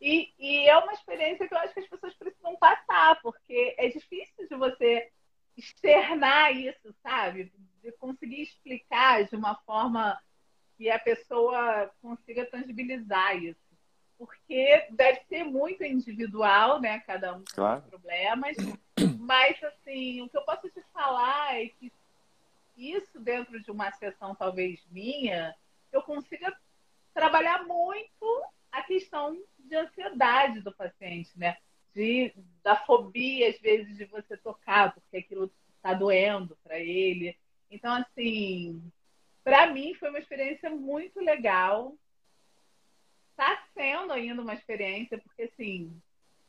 [0.00, 3.88] E, e, é uma experiência que eu acho que as pessoas precisam passar, porque é
[3.88, 5.10] difícil de você
[5.56, 7.52] externar isso, sabe?
[7.82, 10.16] De conseguir explicar de uma forma
[10.76, 13.58] que a pessoa consiga tangibilizar isso.
[14.16, 17.00] Porque deve ser muito individual, né?
[17.00, 17.80] Cada um com claro.
[17.80, 18.56] seus problemas.
[19.18, 21.92] Mas, assim, o que eu posso te falar é que
[22.78, 25.54] isso dentro de uma sessão talvez minha,
[25.92, 26.56] eu consiga
[27.12, 31.56] trabalhar muito a questão de ansiedade do paciente, né?
[31.94, 37.36] De, da fobia, às vezes, de você tocar, porque aquilo está doendo para ele.
[37.70, 38.80] Então, assim,
[39.42, 41.96] para mim foi uma experiência muito legal.
[43.30, 46.00] Está sendo ainda uma experiência, porque, assim,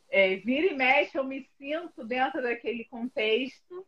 [0.09, 3.87] é, vira e mexe, eu me sinto dentro daquele contexto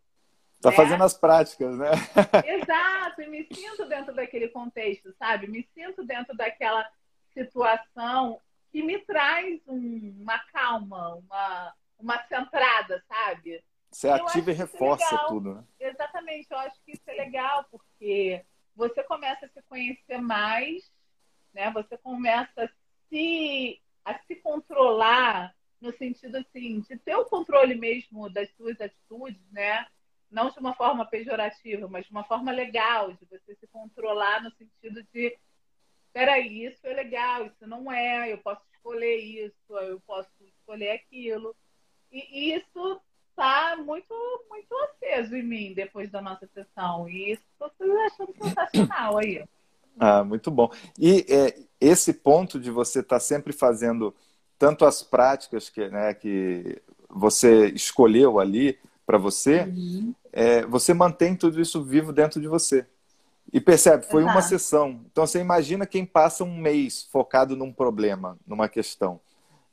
[0.62, 0.76] Tá né?
[0.76, 1.89] fazendo as práticas, né?
[2.45, 5.47] Exato, e me sinto dentro daquele contexto, sabe?
[5.47, 6.88] Me sinto dentro daquela
[7.34, 8.39] situação
[8.72, 13.64] que me traz um, uma calma, uma, uma centrada, sabe?
[13.89, 15.64] Você ativa e reforça é tudo, né?
[15.80, 18.45] Exatamente, eu acho que isso é legal, porque
[18.76, 20.89] você começa a se conhecer mais,
[21.53, 21.72] né?
[21.72, 22.70] Você começa a
[23.09, 29.41] se, a se controlar no sentido assim, de ter o controle mesmo das suas atitudes,
[29.51, 29.86] né?
[30.32, 34.51] Não de uma forma pejorativa, mas de uma forma legal, de você se controlar no
[34.51, 35.38] sentido de
[36.13, 41.55] peraí, isso é legal, isso não é, eu posso escolher isso, eu posso escolher aquilo.
[42.11, 44.13] E, isso está muito,
[44.49, 47.09] muito aceso em mim depois da nossa sessão.
[47.09, 49.43] E isso estou achando sensacional aí.
[49.99, 50.69] Ah, muito bom.
[50.97, 54.15] E é, esse ponto de você estar tá sempre fazendo
[54.57, 60.13] tanto as práticas que, né, que você escolheu ali para você, uhum.
[60.32, 62.86] É, você mantém tudo isso vivo dentro de você.
[63.51, 64.38] E percebe, foi Exato.
[64.38, 65.01] uma sessão.
[65.11, 69.19] Então você imagina quem passa um mês focado num problema, numa questão.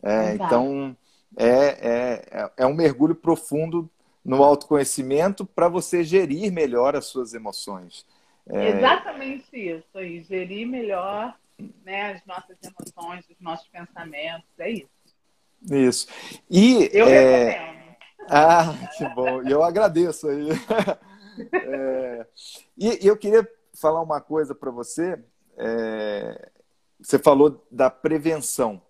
[0.03, 0.97] É, então
[1.37, 3.89] é, é, é um mergulho profundo
[4.25, 8.05] no autoconhecimento para você gerir melhor as suas emoções.
[8.49, 8.71] É...
[8.71, 11.35] Exatamente isso aí, gerir melhor
[11.85, 14.89] né, as nossas emoções, os nossos pensamentos, é isso.
[15.71, 16.09] Isso.
[16.51, 17.51] E, eu é...
[17.51, 17.78] recomendo.
[18.31, 19.43] Ah, que bom.
[19.43, 20.49] E eu agradeço aí.
[21.53, 22.27] é...
[22.77, 25.19] E, e eu queria falar uma coisa para você.
[25.57, 26.51] É,
[27.01, 28.81] você falou da prevenção.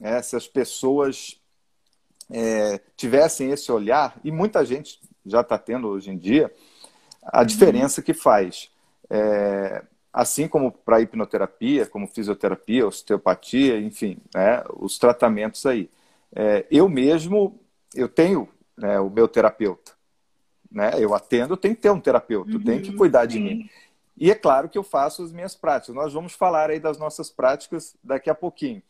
[0.00, 0.20] Né?
[0.22, 1.40] Se as pessoas
[2.30, 6.52] é, tivessem esse olhar, e muita gente já está tendo hoje em dia,
[7.22, 7.46] a uhum.
[7.46, 8.70] diferença que faz.
[9.10, 15.90] É, assim como para hipnoterapia, como fisioterapia, osteopatia, enfim, né, os tratamentos aí.
[16.34, 17.60] É, eu mesmo,
[17.94, 19.92] eu tenho né, o meu terapeuta.
[20.70, 20.92] Né?
[20.98, 23.42] Eu atendo, tem que ter um terapeuta, uhum, tem que cuidar de sim.
[23.42, 23.70] mim.
[24.16, 25.94] E é claro que eu faço as minhas práticas.
[25.94, 28.82] Nós vamos falar aí das nossas práticas daqui a pouquinho.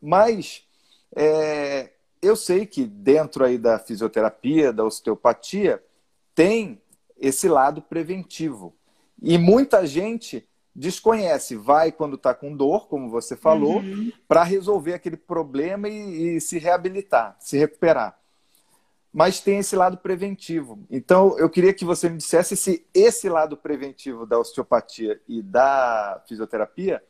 [0.00, 0.66] Mas
[1.14, 1.90] é,
[2.20, 5.82] eu sei que dentro aí da fisioterapia, da osteopatia,
[6.34, 6.80] tem
[7.16, 8.74] esse lado preventivo.
[9.20, 14.10] E muita gente desconhece, vai quando está com dor, como você falou, uhum.
[14.26, 18.18] para resolver aquele problema e, e, se reabilitar, se recuperar.
[19.12, 20.86] Mas tem esse lado preventivo.
[20.90, 26.22] Então, eu queria que você me dissesse se esse lado preventivo da osteopatia e da
[26.26, 27.04] fisioterapia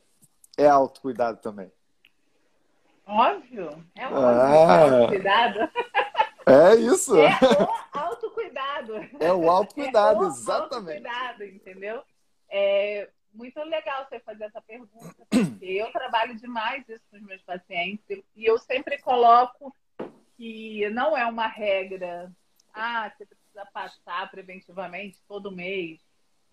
[0.59, 1.71] é autocuidado também.
[3.07, 4.21] Óbvio, é óbvio.
[4.21, 5.59] Ah, autocuidado.
[6.47, 7.17] É isso.
[7.17, 8.95] É o autocuidado.
[9.21, 11.07] É o autocuidado, é o exatamente.
[11.07, 12.03] Autocuidado, entendeu?
[12.51, 17.43] É muito legal você fazer essa pergunta, porque eu trabalho demais isso com os meus
[17.43, 19.75] pacientes e eu sempre coloco
[20.43, 22.29] que não é uma regra.
[22.75, 26.01] Ah, você precisa passar preventivamente todo mês,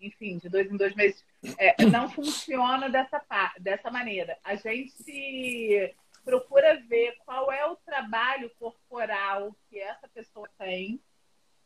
[0.00, 1.24] enfim, de dois em dois meses.
[1.58, 3.20] É, não funciona dessa,
[3.58, 4.38] dessa maneira.
[4.44, 5.92] A gente
[6.24, 11.02] procura ver qual é o trabalho corporal que essa pessoa tem,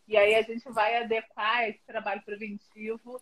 [0.09, 3.17] e aí a gente vai adequar esse trabalho preventivo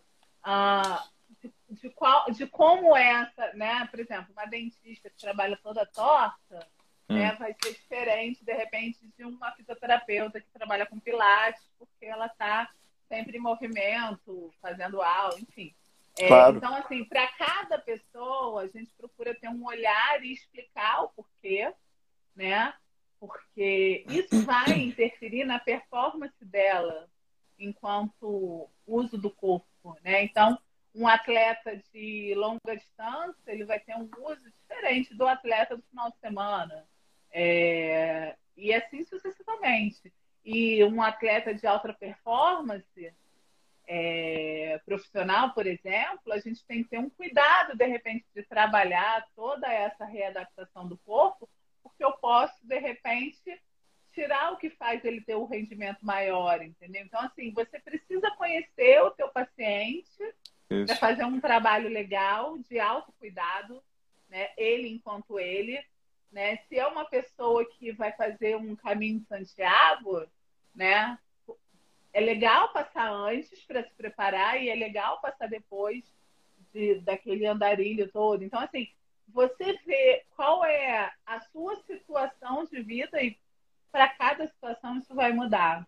[0.47, 3.85] uh, de, de, qual, de como essa, né?
[3.91, 6.69] Por exemplo, uma dentista que trabalha toda torta,
[7.13, 7.19] hum.
[7.19, 12.27] né, vai ser diferente, de repente, de uma fisioterapeuta que trabalha com pilates, porque ela
[12.27, 12.71] está
[13.09, 15.75] sempre em movimento, fazendo aula, enfim.
[16.19, 16.57] É, claro.
[16.57, 21.73] Então, assim, para cada pessoa, a gente procura ter um olhar e explicar o porquê,
[22.35, 22.75] né?
[23.19, 27.09] Porque isso vai interferir na performance dela
[27.59, 30.25] enquanto uso do corpo, né?
[30.25, 30.59] Então,
[30.95, 36.11] um atleta de longa distância, ele vai ter um uso diferente do atleta do final
[36.11, 36.87] de semana.
[37.33, 38.37] É...
[38.57, 40.13] E assim sucessivamente.
[40.45, 43.13] E um atleta de alta performance,
[43.87, 49.27] é, profissional, por exemplo, a gente tem que ter um cuidado, de repente, de trabalhar
[49.35, 51.49] toda essa readaptação do corpo,
[51.83, 53.61] porque eu posso, de repente,
[54.13, 57.03] tirar o que faz ele ter um rendimento maior, entendeu?
[57.05, 60.35] Então, assim, você precisa conhecer o teu paciente
[60.87, 63.83] para fazer um trabalho legal, de autocuidado,
[64.29, 64.51] né?
[64.57, 65.83] Ele enquanto ele,
[66.33, 66.57] né?
[66.69, 70.27] Se é uma pessoa que vai fazer um caminho de Santiago,
[70.75, 71.19] né?
[72.13, 76.05] é legal passar antes para se preparar e é legal passar depois
[76.73, 78.45] de, daquele andarilho todo.
[78.45, 78.89] Então, assim,
[79.29, 83.39] você vê qual é a sua situação de vida e
[83.91, 85.87] para cada situação isso vai mudar.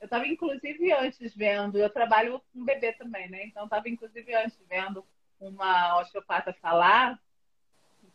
[0.00, 3.44] Eu estava, inclusive, antes vendo, eu trabalho com bebê também, né?
[3.44, 5.04] Então, estava, inclusive, antes vendo
[5.40, 7.20] uma osteopata falar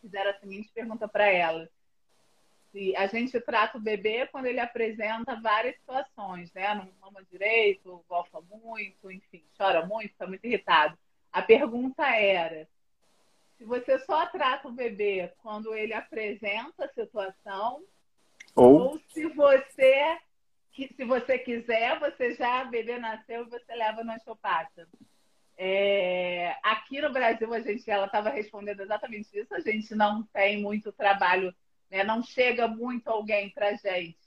[0.01, 1.69] fizeram a seguinte pergunta para ela
[2.71, 6.75] se a gente trata o bebê quando ele apresenta várias situações, né?
[6.75, 10.97] Não mama direito, golfa muito, enfim, chora muito, está muito irritado.
[11.31, 12.67] A pergunta era
[13.57, 17.83] se você só trata o bebê quando ele apresenta a situação,
[18.55, 20.19] ou, ou se você
[20.75, 24.87] se você quiser, você já, o bebê nasceu e você leva no osteopata.
[25.57, 29.53] É, aqui no Brasil, a gente, ela estava respondendo exatamente isso.
[29.53, 31.53] A gente não tem muito trabalho,
[31.89, 32.03] né?
[32.03, 34.17] não chega muito alguém para gente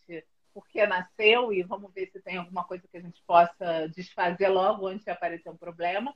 [0.52, 4.86] porque nasceu e vamos ver se tem alguma coisa que a gente possa desfazer logo
[4.86, 6.14] antes de aparecer um problema.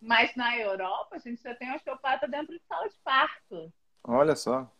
[0.00, 3.72] Mas na Europa, a gente já tem osteopata dentro de sala de parto.
[4.02, 4.70] Olha só.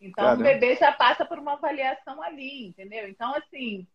[0.00, 0.42] Então, Caramba.
[0.42, 3.08] o bebê já passa por uma avaliação ali, entendeu?
[3.08, 3.86] Então, assim,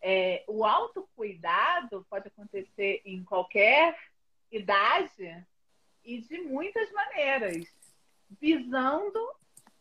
[0.00, 3.96] é, o autocuidado pode acontecer em qualquer
[4.50, 5.46] idade
[6.04, 7.66] e de muitas maneiras,
[8.40, 9.18] visando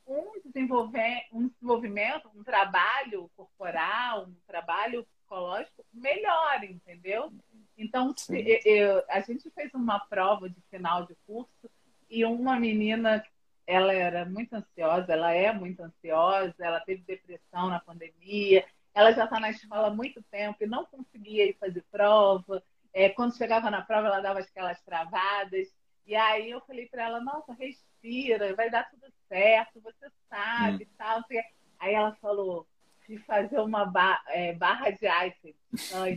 [0.05, 7.31] um, desenvolver, um desenvolvimento, um trabalho corporal, um trabalho psicológico melhor, entendeu?
[7.77, 11.69] Então, se, eu, a gente fez uma prova de final de curso
[12.09, 13.23] e uma menina,
[13.65, 19.25] ela era muito ansiosa, ela é muito ansiosa, ela teve depressão na pandemia, ela já
[19.25, 22.63] está na escola há muito tempo e não conseguia ir fazer prova.
[22.97, 25.67] É, quando chegava na prova, ela dava aquelas travadas.
[26.07, 30.95] E aí eu falei para ela, nossa, respira, vai dar tudo certo, você sabe, hum.
[30.97, 31.23] tal.
[31.77, 32.65] Aí ela falou,
[33.05, 35.55] fui fazer uma bar é, barra de ice.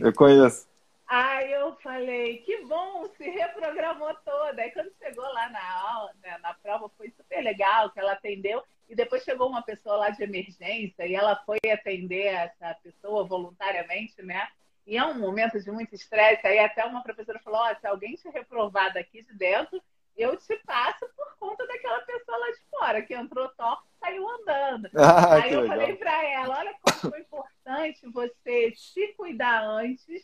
[0.01, 0.67] Eu conheço.
[1.05, 4.63] Aí eu falei, que bom, se reprogramou toda.
[4.63, 8.63] Aí quando chegou lá na aula, né, na prova, foi super legal que ela atendeu.
[8.89, 14.19] E depois chegou uma pessoa lá de emergência e ela foi atender essa pessoa voluntariamente,
[14.23, 14.47] né?
[14.91, 16.45] E é um momento de muito estresse.
[16.45, 19.81] Aí até uma professora falou: oh, se alguém te reprovar daqui de dentro,
[20.17, 24.29] eu te passo por conta daquela pessoa lá de fora, que entrou torto e saiu
[24.29, 24.89] andando.
[24.99, 25.77] Ah, Aí eu legal.
[25.77, 30.21] falei para ela: olha como foi importante você se cuidar antes.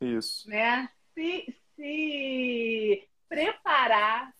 [0.00, 0.50] Isso.
[0.50, 0.90] Né?
[1.14, 4.34] Se, se preparar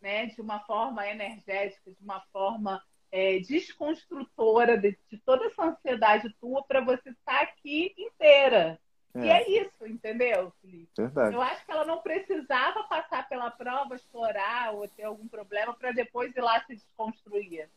[0.00, 2.82] né, de uma forma energética, de uma forma
[3.14, 8.76] é, desconstrutora de, de, toda essa ansiedade tua para você estar tá aqui inteira.
[9.14, 9.20] É.
[9.20, 10.90] E é isso, entendeu, Felipe?
[10.98, 11.32] Verdade.
[11.32, 15.92] Eu acho que ela não precisava passar pela prova, chorar ou ter algum problema para
[15.92, 17.70] depois ir lá se desconstruir.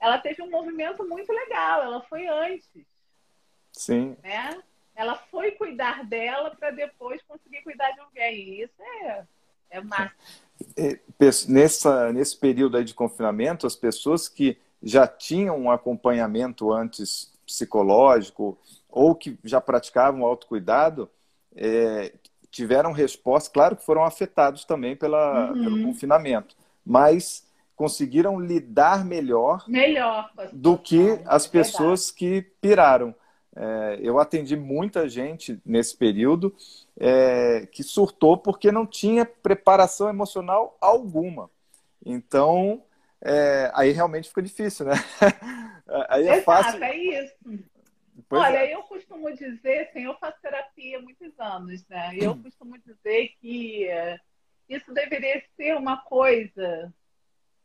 [0.00, 2.84] Ela teve um movimento muito legal, ela foi antes.
[3.70, 4.16] Sim.
[4.24, 4.60] Né?
[4.96, 8.34] Ela foi cuidar dela para depois conseguir cuidar de alguém.
[8.40, 9.24] E isso é,
[9.70, 10.16] é massa.
[10.76, 10.98] É,
[11.48, 18.58] nessa, nesse período aí de confinamento, as pessoas que já tinham um acompanhamento antes psicológico
[18.88, 21.10] ou que já praticavam autocuidado,
[21.56, 22.12] é,
[22.50, 25.62] tiveram resposta, claro que foram afetados também pela, uhum.
[25.62, 26.54] pelo confinamento,
[26.86, 27.44] mas
[27.74, 33.14] conseguiram lidar melhor, melhor do que as pessoas que piraram.
[33.56, 36.54] É, eu atendi muita gente nesse período
[36.98, 41.48] é, que surtou porque não tinha preparação emocional alguma.
[42.04, 42.82] Então,
[43.20, 44.94] é, aí realmente fica difícil, né?
[46.08, 46.84] aí é Exato, fácil.
[46.84, 47.34] é isso.
[48.28, 48.74] Pois Olha, é.
[48.74, 52.14] eu costumo dizer, assim, eu faço terapia há muitos anos, né?
[52.14, 53.88] E eu costumo dizer que
[54.68, 56.92] isso deveria ser uma coisa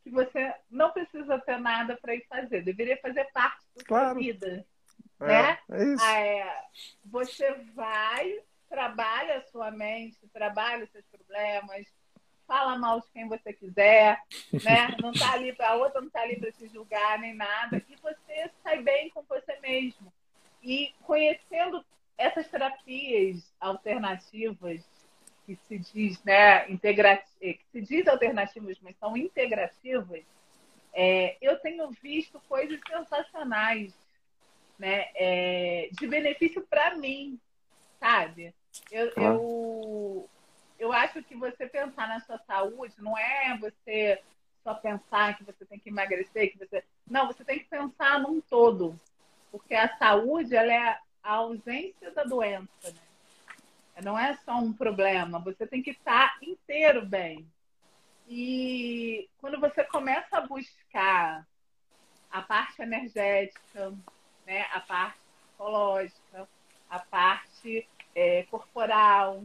[0.02, 4.14] que você não precisa ter nada para ir fazer, deveria fazer parte da claro.
[4.14, 4.66] sua vida.
[5.20, 5.58] É, né?
[5.70, 6.04] É isso.
[6.04, 6.62] É,
[7.04, 11.86] você vai, trabalha a sua mente, trabalha os seus problemas,
[12.46, 14.20] fala mal de quem você quiser,
[14.64, 14.96] né?
[15.00, 18.50] Não tá ali, a outra não está ali para te julgar nem nada, e você
[18.62, 20.12] sai bem com você mesmo.
[20.62, 21.84] E conhecendo
[22.18, 24.84] essas terapias alternativas
[25.46, 27.22] que se diz, né, integra...
[27.40, 30.24] que se diz alternativas, mas são integrativas,
[30.92, 33.94] é, eu tenho visto coisas sensacionais
[34.80, 37.38] né, é, de benefício para mim,
[38.00, 38.54] sabe?
[38.90, 39.22] Eu, ah.
[39.22, 40.30] eu,
[40.78, 44.18] eu acho que você pensar na sua saúde não é você
[44.64, 46.82] só pensar que você tem que emagrecer, que você.
[47.06, 48.98] Não, você tem que pensar num todo.
[49.52, 54.02] Porque a saúde ela é a ausência da doença, né?
[54.02, 57.46] Não é só um problema, você tem que estar inteiro bem.
[58.26, 61.46] E quando você começa a buscar
[62.30, 63.92] a parte energética,
[64.46, 64.66] né?
[64.72, 65.18] a parte
[65.60, 66.48] psicológica,
[66.88, 69.44] a parte é, corporal.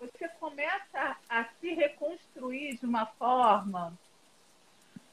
[0.00, 3.98] Você começa a se reconstruir de uma forma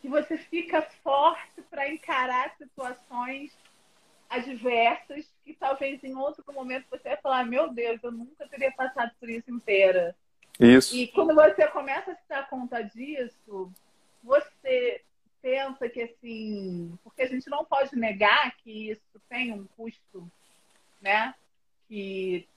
[0.01, 3.51] que você fica forte para encarar situações
[4.29, 9.11] adversas que talvez em outro momento você vai falar, meu Deus, eu nunca teria passado
[9.19, 10.15] por isso inteira.
[10.59, 10.95] Isso.
[10.95, 13.71] E quando você começa a se dar conta disso,
[14.23, 15.01] você
[15.45, 20.27] pensa que assim, porque a gente não pode negar que isso tem um custo,
[20.99, 21.35] né?
[21.87, 22.47] Que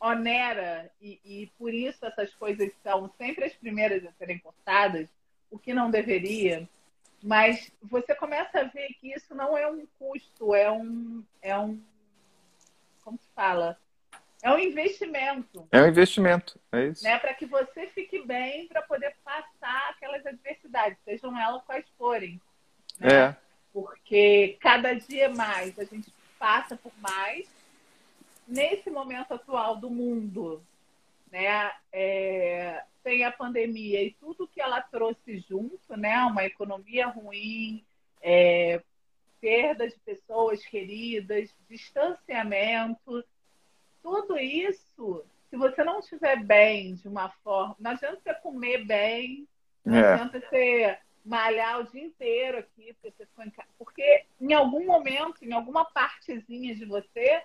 [0.00, 5.08] onera e, e por isso essas coisas são sempre as primeiras a serem cortadas.
[5.48, 6.68] O que não deveria,
[7.22, 11.80] mas você começa a ver que isso não é um custo, é um, é um
[13.04, 13.78] como se fala?
[14.44, 15.66] É um investimento.
[15.72, 17.02] É um investimento, é isso.
[17.02, 17.18] Né?
[17.18, 22.38] Para que você fique bem, para poder passar aquelas adversidades, sejam elas quais forem.
[23.00, 23.08] Né?
[23.10, 23.36] É.
[23.72, 27.48] Porque cada dia mais a gente passa por mais.
[28.46, 30.62] Nesse momento atual do mundo,
[31.32, 37.82] né, é, tem a pandemia e tudo que ela trouxe junto, né, uma economia ruim,
[38.20, 38.82] é,
[39.40, 43.24] perda de pessoas queridas, distanciamento,
[44.04, 49.48] tudo isso, se você não estiver bem de uma forma, não adianta você comer bem,
[49.82, 50.12] não é.
[50.12, 53.68] adianta você malhar o dia inteiro aqui, porque você ficou em casa.
[53.78, 57.42] Porque em algum momento, em alguma partezinha de você,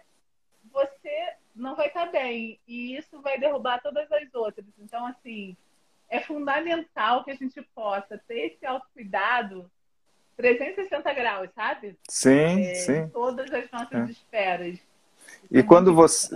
[0.70, 2.60] você não vai estar bem.
[2.68, 4.66] E isso vai derrubar todas as outras.
[4.78, 5.56] Então, assim,
[6.10, 9.72] é fundamental que a gente possa ter esse autocuidado
[10.36, 11.98] 360 graus, sabe?
[12.10, 13.08] Sim, é, sim.
[13.10, 14.12] Todas as nossas é.
[14.12, 14.89] esferas.
[15.52, 16.30] E quando você.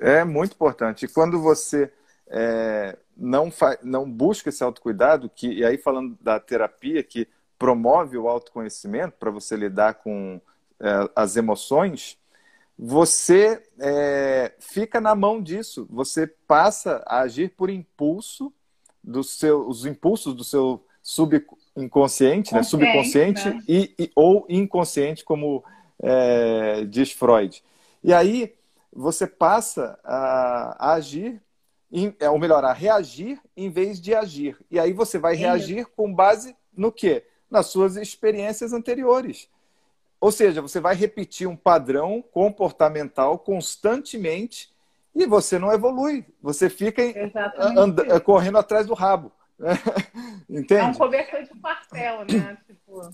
[0.00, 1.04] É muito importante.
[1.04, 1.92] E quando você
[2.28, 3.78] é, não, fa...
[3.82, 7.28] não busca esse autocuidado, que, e aí falando da terapia, que
[7.58, 10.40] promove o autoconhecimento para você lidar com
[10.80, 12.16] é, as emoções,
[12.78, 15.86] você é, fica na mão disso.
[15.90, 18.50] Você passa a agir por impulso
[19.04, 22.62] dos seus impulsos do seu subconsciente, né?
[22.62, 23.62] subconsciente né?
[23.68, 25.62] E, e, ou inconsciente, como
[26.02, 27.62] é, diz Freud.
[28.02, 28.54] E aí
[28.92, 31.40] você passa a, a agir,
[31.92, 34.56] em, é, ou melhor, a reagir em vez de agir.
[34.70, 37.24] E aí você vai reagir com base no quê?
[37.50, 39.48] Nas suas experiências anteriores.
[40.20, 44.70] Ou seja, você vai repetir um padrão comportamental constantemente
[45.14, 46.26] e você não evolui.
[46.42, 47.02] Você fica
[47.58, 49.32] anda, correndo atrás do rabo.
[50.48, 50.80] Entende?
[50.80, 52.58] É um cobertor de quartel, né?
[52.66, 53.10] Tipo...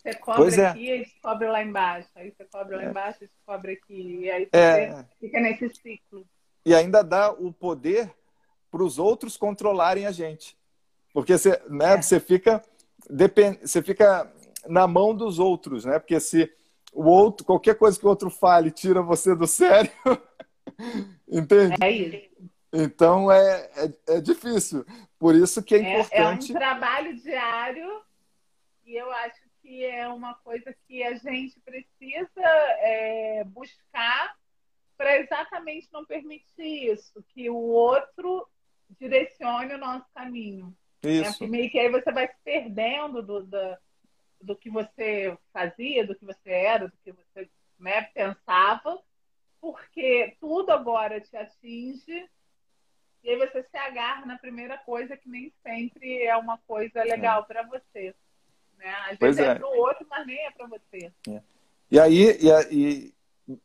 [0.00, 0.66] Você cobre é.
[0.66, 2.08] aqui, e descobre lá embaixo.
[2.14, 2.86] Aí você cobre lá é.
[2.88, 4.20] embaixo, e descobre aqui.
[4.22, 5.04] E aí você é.
[5.20, 6.26] fica nesse ciclo.
[6.64, 8.10] E ainda dá o poder
[8.70, 10.56] para os outros controlarem a gente.
[11.12, 12.02] Porque você, né, é.
[12.02, 12.62] você, fica,
[13.10, 13.58] depend...
[13.60, 14.32] você fica
[14.66, 15.98] na mão dos outros, né?
[15.98, 16.50] Porque se
[16.92, 19.90] o outro, qualquer coisa que o outro fale, tira você do sério.
[21.28, 21.76] Entende?
[21.82, 22.30] É isso.
[22.72, 24.86] Então é, é, é, difícil.
[25.18, 26.52] Por isso que é importante.
[26.52, 28.02] É, é um trabalho diário
[28.86, 32.42] e eu acho que é uma coisa que a gente precisa
[32.80, 34.34] é, buscar
[34.96, 38.48] para exatamente não permitir isso, que o outro
[38.98, 40.76] direcione o nosso caminho.
[41.04, 41.44] Isso.
[41.44, 41.50] Né?
[41.50, 43.78] Meio que aí você vai se perdendo do, do,
[44.42, 47.48] do que você fazia, do que você era, do que você
[47.78, 49.00] né, pensava,
[49.60, 52.28] porque tudo agora te atinge
[53.22, 57.42] e aí você se agarra na primeira coisa que nem sempre é uma coisa legal
[57.42, 57.44] é.
[57.44, 58.16] para você.
[58.80, 58.94] Né?
[59.10, 61.12] Às pois vezes é, é para o outro, mas nem é para você.
[61.28, 61.42] É.
[61.90, 63.14] E aí, e, e,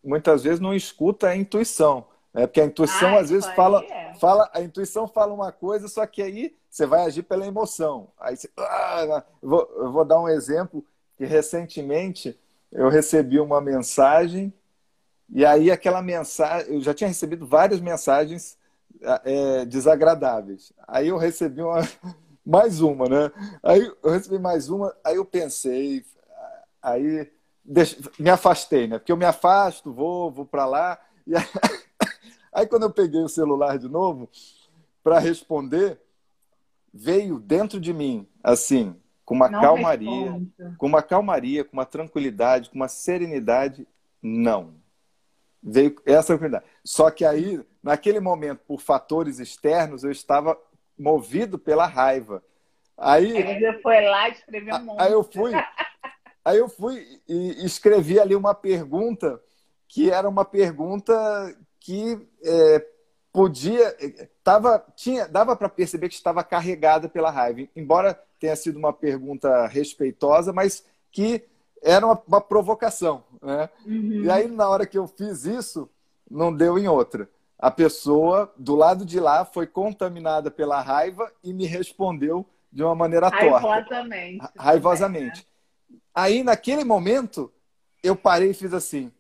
[0.04, 2.06] muitas vezes não escuta a intuição.
[2.34, 2.46] Né?
[2.46, 4.14] Porque a intuição, ah, às vezes, fala, é.
[4.16, 8.10] fala, a intuição fala uma coisa, só que aí você vai agir pela emoção.
[8.20, 10.86] Aí você, ah, eu, vou, eu vou dar um exemplo
[11.16, 12.38] que recentemente
[12.72, 14.54] eu recebi uma mensagem
[15.30, 18.58] e aí aquela mensagem, eu já tinha recebido várias mensagens
[19.24, 20.72] é, desagradáveis.
[20.88, 21.80] Aí eu recebi uma,
[22.46, 23.32] mais uma, né?
[23.64, 26.06] Aí eu recebi mais uma, aí eu pensei,
[26.82, 27.32] aí
[28.20, 29.00] me afastei, né?
[29.00, 31.00] Porque eu me afasto, vou, vou para lá.
[31.26, 31.44] E aí,
[32.54, 34.30] aí, quando eu peguei o celular de novo
[35.04, 36.00] para responder,
[36.94, 38.96] veio dentro de mim, assim,
[39.26, 40.78] com uma não calmaria, responde.
[40.78, 43.88] com uma calmaria, com uma tranquilidade, com uma serenidade,
[44.22, 44.76] não.
[45.62, 46.66] Veio essa tranquilidade.
[46.84, 50.56] Só que aí, naquele momento, por fatores externos, eu estava
[50.98, 52.44] movido pela raiva.
[52.98, 55.02] Aí, aí você foi lá e escreveu um monte.
[55.02, 55.52] Aí eu fui,
[56.46, 59.42] aí eu fui e escrevi ali uma pergunta
[59.88, 61.14] que era uma pergunta
[61.80, 62.86] que é,
[63.32, 63.96] podia,
[64.44, 69.68] tava, tinha, dava para perceber que estava carregada pela raiva, embora tenha sido uma pergunta
[69.68, 71.44] respeitosa, mas que
[71.84, 73.70] era uma, uma provocação, né?
[73.86, 74.24] Uhum.
[74.24, 75.90] E aí na hora que eu fiz isso,
[76.30, 81.54] não deu em outra a pessoa do lado de lá foi contaminada pela raiva e
[81.54, 84.40] me respondeu de uma maneira Raivosamente.
[84.40, 84.64] torta.
[84.64, 85.48] Raivosamente.
[85.90, 85.98] Né?
[86.14, 87.52] Aí, naquele momento,
[88.04, 89.12] eu parei e fiz assim.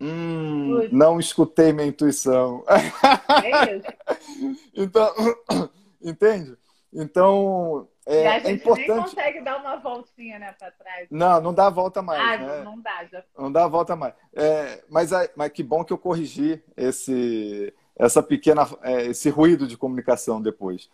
[0.00, 2.64] Hum, não escutei minha intuição.
[2.68, 4.58] É isso.
[4.74, 5.14] então,
[6.02, 6.56] entende?
[6.92, 8.88] Então, é, e a gente é importante...
[8.88, 11.08] nem consegue dar uma voltinha né, para trás.
[11.10, 12.20] Não, não dá a volta mais.
[12.20, 12.62] Ah, né?
[12.64, 13.04] não dá.
[13.04, 13.24] Já...
[13.38, 14.14] Não dá a volta mais.
[14.34, 19.76] É, mas, mas que bom que eu corrigi esse, essa pequena, é, esse ruído de
[19.76, 20.90] comunicação depois.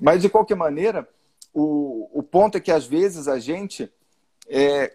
[0.00, 1.08] Mas, de qualquer maneira,
[1.52, 3.92] o, o ponto é que às vezes a gente
[4.48, 4.94] é,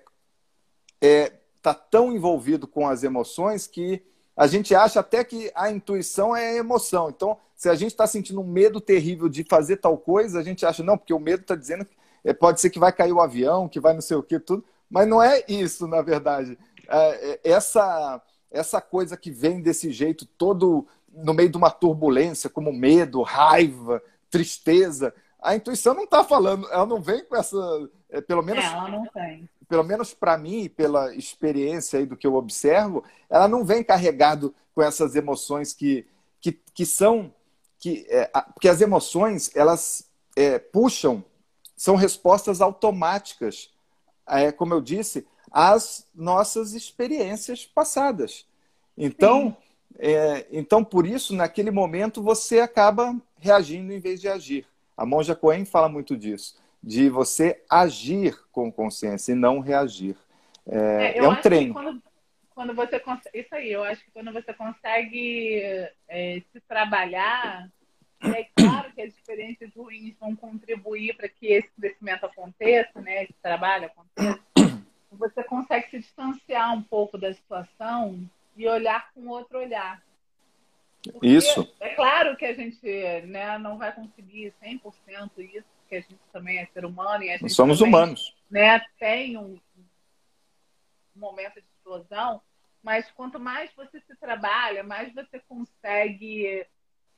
[1.02, 4.06] é, tá tão envolvido com as emoções que
[4.38, 7.10] a gente acha até que a intuição é emoção.
[7.10, 10.64] Então, se a gente está sentindo um medo terrível de fazer tal coisa, a gente
[10.64, 13.20] acha, não, porque o medo está dizendo que é, pode ser que vai cair o
[13.20, 14.64] avião, que vai não sei o que, tudo.
[14.88, 16.56] Mas não é isso, na verdade.
[16.88, 22.48] É, é, essa, essa coisa que vem desse jeito, todo no meio de uma turbulência,
[22.48, 25.12] como medo, raiva, tristeza,
[25.42, 27.58] a intuição não está falando, ela não vem com essa.
[28.10, 28.64] É, pelo menos.
[28.64, 33.04] É, ela não tem pelo menos para mim, pela experiência aí do que eu observo,
[33.30, 36.06] ela não vem carregado com essas emoções que,
[36.40, 37.34] que, que são
[37.80, 41.24] que é, porque as emoções elas é, puxam
[41.76, 43.70] são respostas automáticas,
[44.28, 48.48] é, como eu disse, às nossas experiências passadas.
[48.98, 49.56] Então,
[50.00, 54.66] é, então por isso naquele momento você acaba reagindo em vez de agir.
[54.96, 56.56] A Monja Cohen fala muito disso
[56.88, 60.16] de você agir com consciência e não reagir.
[60.66, 61.74] É, é, é um treino.
[61.74, 62.02] Quando,
[62.56, 65.62] quando, você consegue, isso aí, eu acho que quando você consegue
[66.08, 67.70] é, se trabalhar,
[68.22, 73.24] é claro que as experiências ruins vão contribuir para que esse crescimento aconteça, né?
[73.24, 74.40] Esse trabalho aconteça.
[75.12, 78.18] Você consegue se distanciar um pouco da situação
[78.56, 80.02] e olhar com outro olhar.
[81.04, 81.70] Porque isso.
[81.82, 82.80] É claro que a gente
[83.26, 87.38] né, não vai conseguir 100% isso, porque a gente também é ser humano e a
[87.38, 88.36] gente somos também, humanos.
[88.52, 89.58] Né, tem um,
[91.16, 92.42] momento de explosão,
[92.84, 96.68] mas quanto mais você se trabalha, mais você consegue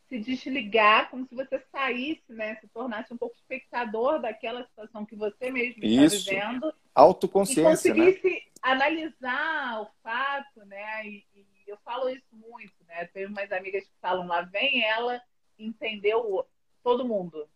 [0.07, 5.15] se desligar, como se você saísse, né, se tornasse um pouco espectador daquela situação que
[5.15, 6.73] você mesmo está vivendo.
[6.95, 8.05] Autoconsciência, e né?
[8.05, 8.41] conseguisse né?
[8.61, 11.07] analisar o fato, né?
[11.07, 13.05] E, e, eu falo isso muito, né?
[13.13, 15.21] Tenho umas amigas que falam lá, vem ela
[15.59, 16.47] entendeu
[16.83, 17.47] todo mundo.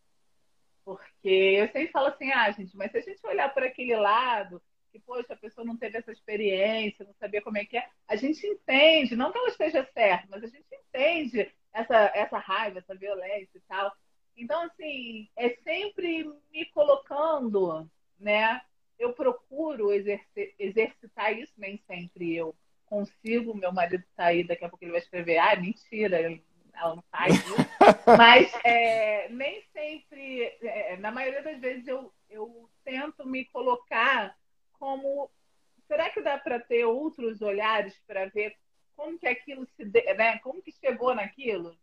[0.86, 4.62] Porque eu sempre falo assim, ah, gente, mas se a gente olhar por aquele lado,
[4.92, 8.16] que, poxa, a pessoa não teve essa experiência, não sabia como é que é, a
[8.16, 12.94] gente entende, não que ela esteja certa, mas a gente entende essa, essa raiva, essa
[12.94, 13.92] violência e tal.
[14.38, 17.90] Então, assim, é sempre me colocando,
[18.20, 18.62] né?
[19.00, 22.56] Eu procuro exercer, exercitar isso, nem sempre eu
[22.86, 23.56] consigo.
[23.56, 26.40] Meu marido tá aí, daqui a pouco ele vai escrever, ah, mentira,
[26.74, 27.56] ela não faz isso.
[28.18, 34.36] Mas é, nem sempre, é, na maioria das vezes, eu, eu tento me colocar
[34.80, 35.30] como.
[35.88, 38.56] Será que dá para ter outros olhares para ver
[38.96, 39.86] como que aquilo se.
[39.86, 40.40] Né?
[40.40, 41.78] Como que chegou naquilo?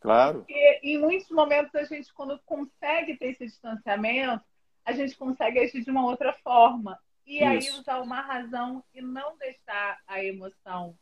[0.00, 0.40] Claro.
[0.40, 4.44] Porque em muitos momentos a gente, quando consegue ter esse distanciamento,
[4.84, 6.98] a gente consegue agir de uma outra forma.
[7.26, 7.44] E Isso.
[7.44, 10.94] aí usar uma razão e não deixar a emoção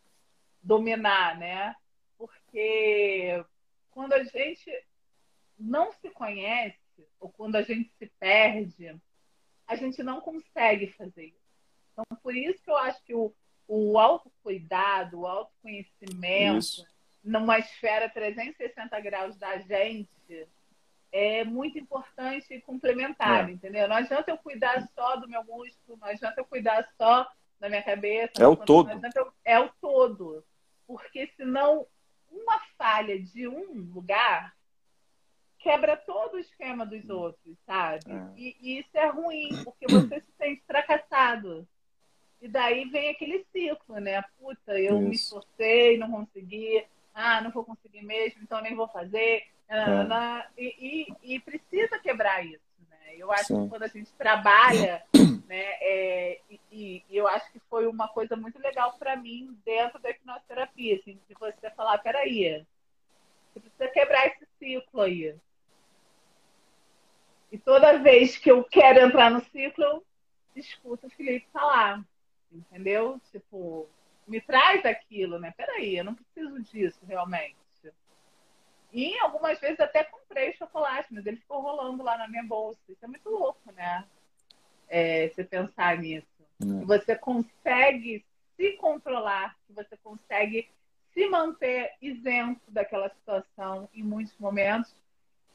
[0.63, 1.75] dominar, né?
[2.23, 3.45] Porque
[3.91, 4.71] quando a gente
[5.59, 6.79] não se conhece,
[7.19, 8.97] ou quando a gente se perde,
[9.67, 11.43] a gente não consegue fazer isso.
[11.93, 13.35] Então, por isso que eu acho que o,
[13.67, 16.87] o autocuidado, o autoconhecimento, isso.
[17.25, 20.47] numa esfera 360 graus da gente,
[21.11, 23.53] é muito importante e complementar, é.
[23.53, 23.89] entendeu?
[23.89, 27.29] Não adianta eu cuidar só do meu músculo, não adianta eu cuidar só
[27.59, 28.41] da minha cabeça.
[28.41, 28.91] É o todo.
[29.17, 30.45] Eu, é o todo.
[30.87, 31.87] Porque senão
[32.33, 34.55] uma falha de um lugar
[35.63, 38.11] quebra todo o esquema dos outros, sabe?
[38.11, 38.29] É.
[38.37, 41.67] E, e, isso é ruim, porque você se sente fracassado.
[42.41, 44.21] E daí vem aquele ciclo, né?
[44.39, 45.09] Puta, eu isso.
[45.09, 46.85] me esforcei, não consegui.
[47.15, 49.45] Ah, não vou conseguir mesmo, então nem vou fazer.
[49.69, 49.83] É.
[50.59, 52.61] E, e, e, precisa quebrar isso,
[52.91, 53.15] né?
[53.17, 53.63] Eu acho Sim.
[53.63, 55.03] que quando a gente trabalha
[55.47, 55.63] né?
[55.81, 60.11] É, e, e, eu acho que foi uma coisa muito legal para mim dentro da
[60.11, 62.65] hipnoterapia, assim, de você falar, peraí,
[63.53, 65.35] você precisa quebrar esse ciclo aí.
[67.51, 70.05] E toda vez que eu quero entrar no ciclo, eu
[70.57, 72.03] escuto o Felipe falar,
[72.51, 73.21] entendeu?
[73.31, 73.89] Tipo,
[74.27, 75.53] me traz aquilo, né?
[75.57, 77.57] Peraí, eu não preciso disso realmente.
[78.93, 82.79] E algumas vezes até comprei chocolate, mas ele ficou rolando lá na minha bolsa.
[82.89, 84.07] Isso é muito louco, né?
[84.93, 86.27] É, você pensar nisso.
[86.61, 86.85] É.
[86.85, 88.23] Você consegue
[88.55, 90.69] se controlar, você consegue
[91.15, 94.95] se manter isento daquela situação em muitos momentos.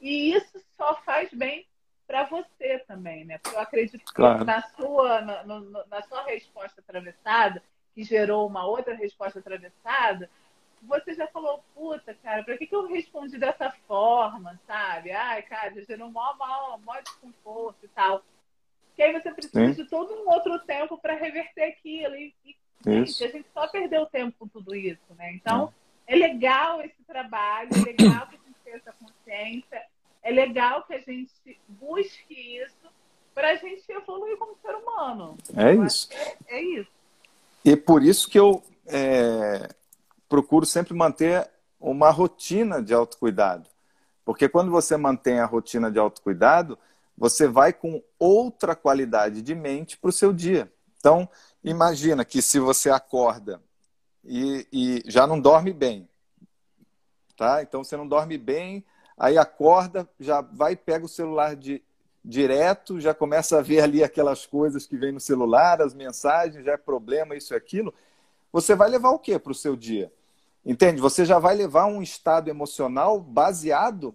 [0.01, 1.67] E isso só faz bem
[2.07, 3.37] para você também, né?
[3.37, 4.39] Porque eu acredito claro.
[4.39, 7.61] que na sua, na, na, sua resposta atravessada,
[7.93, 10.29] que gerou uma outra resposta atravessada,
[10.81, 15.11] você já falou, puta, cara, pra que, que eu respondi dessa forma, sabe?
[15.11, 18.23] Ai, cara, gerou mó, mó, mó desconforto e tal
[18.97, 19.83] que aí você precisa Sim.
[19.83, 22.15] de todo um outro tempo para reverter aquilo.
[22.15, 25.33] E, e gente, a gente só perdeu tempo com tudo isso, né?
[25.33, 25.71] Então,
[26.07, 29.83] é, é legal esse trabalho, é legal que a gente tenha essa consciência,
[30.23, 32.89] é legal que a gente busque isso,
[33.35, 35.37] para a gente evoluir como ser humano.
[35.55, 36.09] É eu isso.
[36.11, 36.89] É, é, isso.
[37.63, 39.69] E por isso que eu é,
[40.27, 41.47] procuro sempre manter
[41.79, 43.69] uma rotina de autocuidado.
[44.25, 46.79] Porque quando você mantém a rotina de autocuidado,
[47.17, 50.71] você vai com outra qualidade de mente para o seu dia.
[50.99, 51.27] Então,
[51.63, 53.61] imagina que se você acorda
[54.23, 56.07] e, e, já não dorme bem,
[57.35, 57.61] tá?
[57.63, 58.85] Então você não dorme bem,
[59.17, 61.81] aí acorda, já vai pega o celular de
[62.23, 66.73] direto, já começa a ver ali aquelas coisas que vem no celular, as mensagens, já
[66.73, 67.93] é problema, isso e aquilo.
[68.51, 70.11] Você vai levar o que para o seu dia?
[70.65, 70.99] Entende?
[70.99, 74.13] Você já vai levar um estado emocional baseado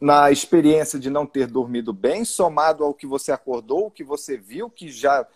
[0.00, 4.36] na experiência de não ter dormido bem, somado ao que você acordou, o que você
[4.36, 5.26] viu, que já,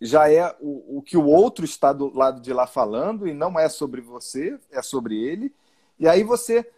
[0.00, 3.58] já é o, o que o outro está do lado de lá falando, e não
[3.58, 5.54] é sobre você, é sobre ele.
[5.98, 6.68] E aí você.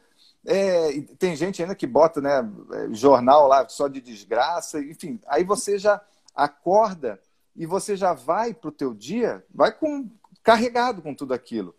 [0.47, 5.19] É, tem gente ainda que bota né, é, jornal lá só de desgraça, enfim.
[5.27, 5.98] Aí você já
[6.35, 7.19] acorda
[7.56, 10.06] e você já vai para o teu dia, vai com,
[10.43, 11.74] carregado com tudo aquilo.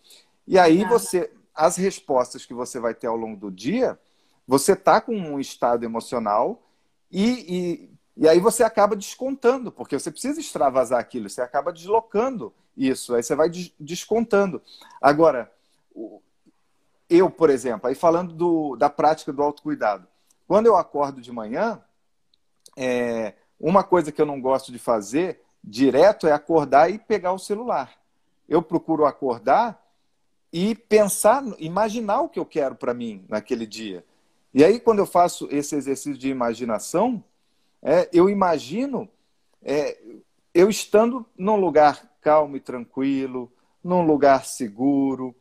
[0.47, 3.99] E aí você, as respostas que você vai ter ao longo do dia,
[4.47, 6.61] você está com um estado emocional
[7.11, 12.53] e, e, e, aí você acaba descontando, porque você precisa extravasar aquilo, você acaba deslocando
[12.75, 13.49] isso, aí você vai
[13.79, 14.61] descontando.
[15.01, 15.51] Agora,
[17.09, 20.07] eu, por exemplo, aí falando do, da prática do autocuidado,
[20.47, 21.81] quando eu acordo de manhã,
[22.77, 27.39] é, uma coisa que eu não gosto de fazer direto é acordar e pegar o
[27.39, 27.91] celular.
[28.47, 29.83] Eu procuro acordar
[30.53, 34.05] e pensar, imaginar o que eu quero para mim naquele dia.
[34.55, 37.21] E aí, quando eu faço esse exercício de imaginação,
[37.81, 39.09] é, eu imagino
[39.61, 39.97] é,
[40.53, 43.51] eu estando num lugar calmo e tranquilo,
[43.83, 45.35] num lugar seguro,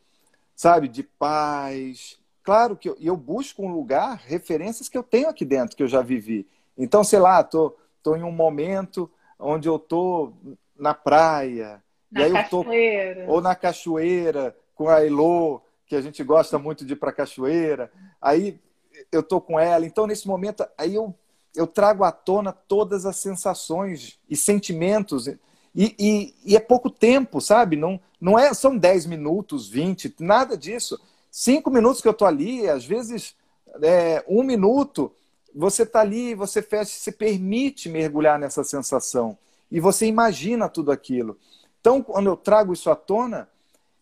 [0.57, 2.19] sabe, de paz.
[2.43, 5.89] Claro que eu, eu busco um lugar, referências que eu tenho aqui dentro, que eu
[5.89, 6.45] já vivi.
[6.77, 9.09] Então, sei lá, tô, tô em um momento
[9.39, 10.32] onde eu tô
[10.77, 11.81] na praia,
[12.11, 13.20] na e aí cachoeira.
[13.20, 16.97] eu tô ou na cachoeira com a Elô, que a gente gosta muito de ir
[16.97, 17.93] para cachoeira.
[18.20, 18.61] Aí
[19.10, 19.86] eu tô com ela.
[19.86, 21.14] Então, nesse momento, aí eu,
[21.55, 25.26] eu trago à tona todas as sensações e sentimentos.
[25.26, 25.39] E,
[25.74, 27.76] e, e é pouco tempo, sabe?
[27.76, 31.01] Não, não é, são 10 minutos, 20, nada disso.
[31.31, 33.35] Cinco minutos que eu tô ali, às vezes
[33.82, 35.12] é, um minuto,
[35.55, 39.36] você tá ali, você fecha, se permite mergulhar nessa sensação.
[39.70, 41.39] E você imagina tudo aquilo.
[41.81, 43.48] Então, quando eu trago isso à tona,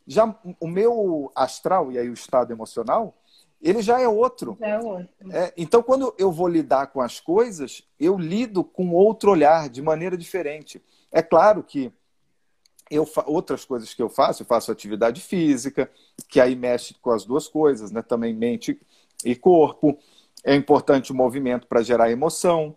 [0.07, 3.15] já o meu astral, e aí o estado emocional,
[3.63, 4.57] ele já é outro.
[4.59, 5.09] Já é outro.
[5.31, 9.81] É, então, quando eu vou lidar com as coisas, eu lido com outro olhar, de
[9.81, 10.83] maneira diferente.
[11.13, 11.93] É claro que
[12.91, 15.91] eu outras coisas que eu faço, eu faço atividade física,
[16.29, 18.03] que aí mexe com as duas coisas, né?
[18.03, 18.79] também mente
[19.25, 19.97] e corpo.
[20.45, 22.77] É importante o movimento para gerar emoção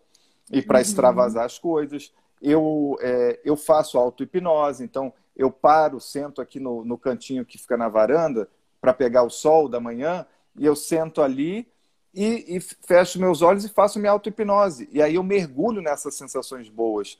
[0.51, 0.81] e para uhum.
[0.83, 2.13] extravasar as coisas.
[2.39, 7.75] Eu, é, eu faço auto-hipnose, então eu paro, sento aqui no, no cantinho que fica
[7.75, 8.47] na varanda
[8.79, 10.25] para pegar o sol da manhã
[10.57, 11.67] e eu sento ali
[12.13, 14.89] e, e fecho meus olhos e faço minha auto-hipnose.
[14.91, 17.19] E aí eu mergulho nessas sensações boas,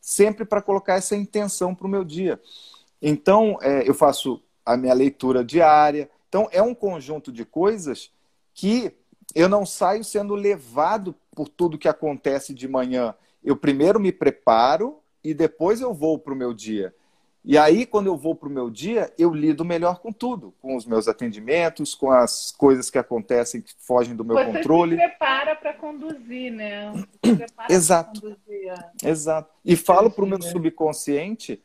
[0.00, 2.40] sempre para colocar essa intenção para o meu dia.
[3.00, 6.10] Então, é, eu faço a minha leitura diária.
[6.28, 8.10] Então, é um conjunto de coisas
[8.52, 8.92] que
[9.34, 13.14] eu não saio sendo levado por tudo que acontece de manhã.
[13.42, 16.94] Eu primeiro me preparo e depois eu vou para o meu dia.
[17.44, 20.74] E aí, quando eu vou para o meu dia, eu lido melhor com tudo, com
[20.76, 24.96] os meus atendimentos, com as coisas que acontecem que fogem do meu Você controle.
[24.96, 26.90] Você se prepara para conduzir, né?
[27.68, 28.22] Exato.
[28.22, 28.74] Conduzir.
[29.04, 29.50] Exato.
[29.62, 31.62] E falo para o meu subconsciente,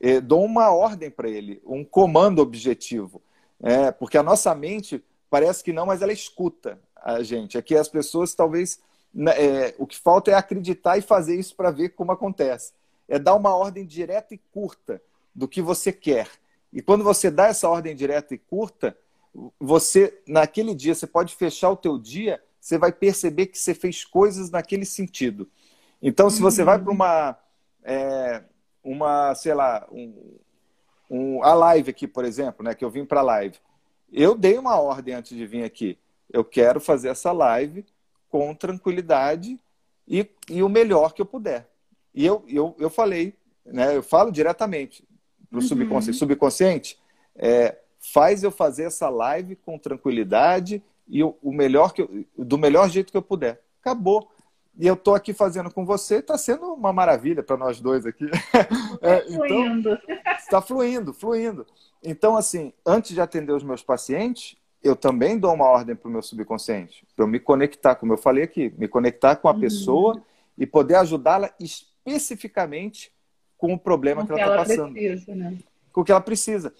[0.00, 3.20] eh, dou uma ordem para ele, um comando objetivo.
[3.60, 7.58] É, porque a nossa mente parece que não, mas ela escuta a gente.
[7.58, 8.80] É que as pessoas talvez.
[9.12, 12.72] Né, é, o que falta é acreditar e fazer isso para ver como acontece
[13.10, 15.02] é dar uma ordem direta e curta
[15.34, 16.28] do que você quer.
[16.72, 18.96] E quando você dá essa ordem direta e curta,
[19.58, 24.04] você naquele dia você pode fechar o teu dia, você vai perceber que você fez
[24.04, 25.50] coisas naquele sentido.
[26.00, 27.36] Então, se você vai para uma
[27.82, 28.42] é,
[28.82, 30.38] uma, sei lá, um,
[31.10, 33.58] um, a live aqui, por exemplo, né, que eu vim para a live,
[34.12, 35.98] eu dei uma ordem antes de vir aqui.
[36.32, 37.84] Eu quero fazer essa live
[38.28, 39.58] com tranquilidade
[40.06, 41.69] e, e o melhor que eu puder.
[42.14, 43.34] E eu, eu, eu falei,
[43.64, 45.04] né, eu falo diretamente
[45.48, 45.68] para o uhum.
[45.68, 46.18] subconsciente.
[46.18, 46.98] Subconsciente,
[47.36, 47.76] é,
[48.12, 52.88] faz eu fazer essa live com tranquilidade e o, o melhor que eu, do melhor
[52.88, 53.60] jeito que eu puder.
[53.80, 54.30] Acabou.
[54.78, 58.24] E eu estou aqui fazendo com você, está sendo uma maravilha para nós dois aqui.
[59.02, 59.98] é, então, fluindo.
[60.38, 61.66] Está fluindo, fluindo.
[62.02, 66.10] Então, assim, antes de atender os meus pacientes, eu também dou uma ordem para o
[66.10, 69.60] meu subconsciente, para eu me conectar, como eu falei aqui, me conectar com a uhum.
[69.60, 70.22] pessoa
[70.56, 71.52] e poder ajudá-la
[72.06, 73.12] especificamente
[73.56, 74.94] com o problema que, que ela está passando.
[74.94, 75.58] Precisa, né?
[75.92, 76.74] Com o que ela precisa.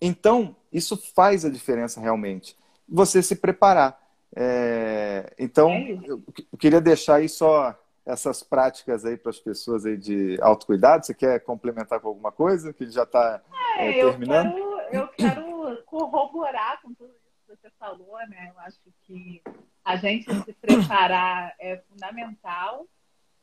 [0.00, 2.56] Então, isso faz a diferença realmente.
[2.88, 4.00] Você se preparar.
[4.34, 5.32] É...
[5.38, 6.22] Então, é eu
[6.58, 11.04] queria deixar aí só essas práticas aí para as pessoas aí de autocuidado.
[11.04, 13.40] Você quer complementar com alguma coisa que já está
[13.76, 14.56] é, é, terminando?
[14.56, 18.50] Eu quero, eu quero corroborar com tudo isso que você falou, né?
[18.54, 19.42] Eu acho que
[19.84, 22.86] a gente se preparar é fundamental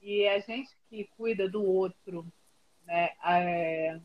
[0.01, 2.26] e a gente que cuida do outro,
[2.85, 3.11] né?
[3.23, 3.99] É,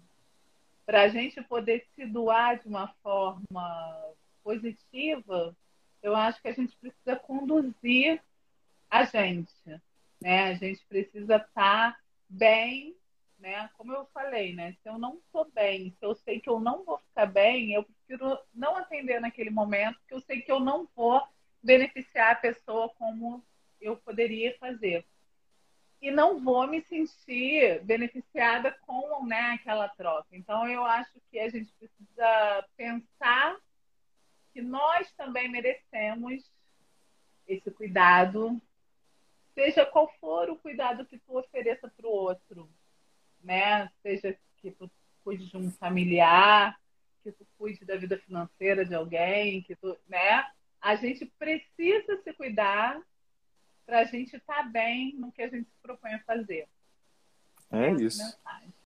[0.85, 5.57] para a gente poder se doar de uma forma positiva,
[6.03, 8.23] eu acho que a gente precisa conduzir
[8.91, 9.53] a gente,
[10.21, 10.45] né?
[10.45, 11.99] A gente precisa estar tá
[12.29, 12.95] bem,
[13.39, 13.71] né?
[13.77, 14.73] Como eu falei, né?
[14.83, 17.85] Se eu não estou bem, se eu sei que eu não vou ficar bem, eu
[17.85, 21.23] prefiro não atender naquele momento, porque eu sei que eu não vou
[21.63, 23.43] beneficiar a pessoa como
[23.81, 25.07] eu poderia fazer.
[26.05, 30.29] E não vou me sentir beneficiada com né, aquela troca.
[30.33, 33.57] Então, eu acho que a gente precisa pensar
[34.53, 36.45] que nós também merecemos
[37.49, 38.61] esse cuidado,
[39.55, 42.71] seja qual for o cuidado que tu ofereça para o outro,
[43.43, 43.91] né?
[44.03, 44.91] Seja que tu
[45.25, 46.79] cuide de um familiar,
[47.23, 50.47] que tu cuide da vida financeira de alguém, que tu, né?
[50.83, 53.01] A gente precisa se cuidar
[53.85, 56.69] para a gente estar tá bem no que a gente se propõe a fazer.
[57.71, 58.19] É isso.
[58.19, 58.73] Né?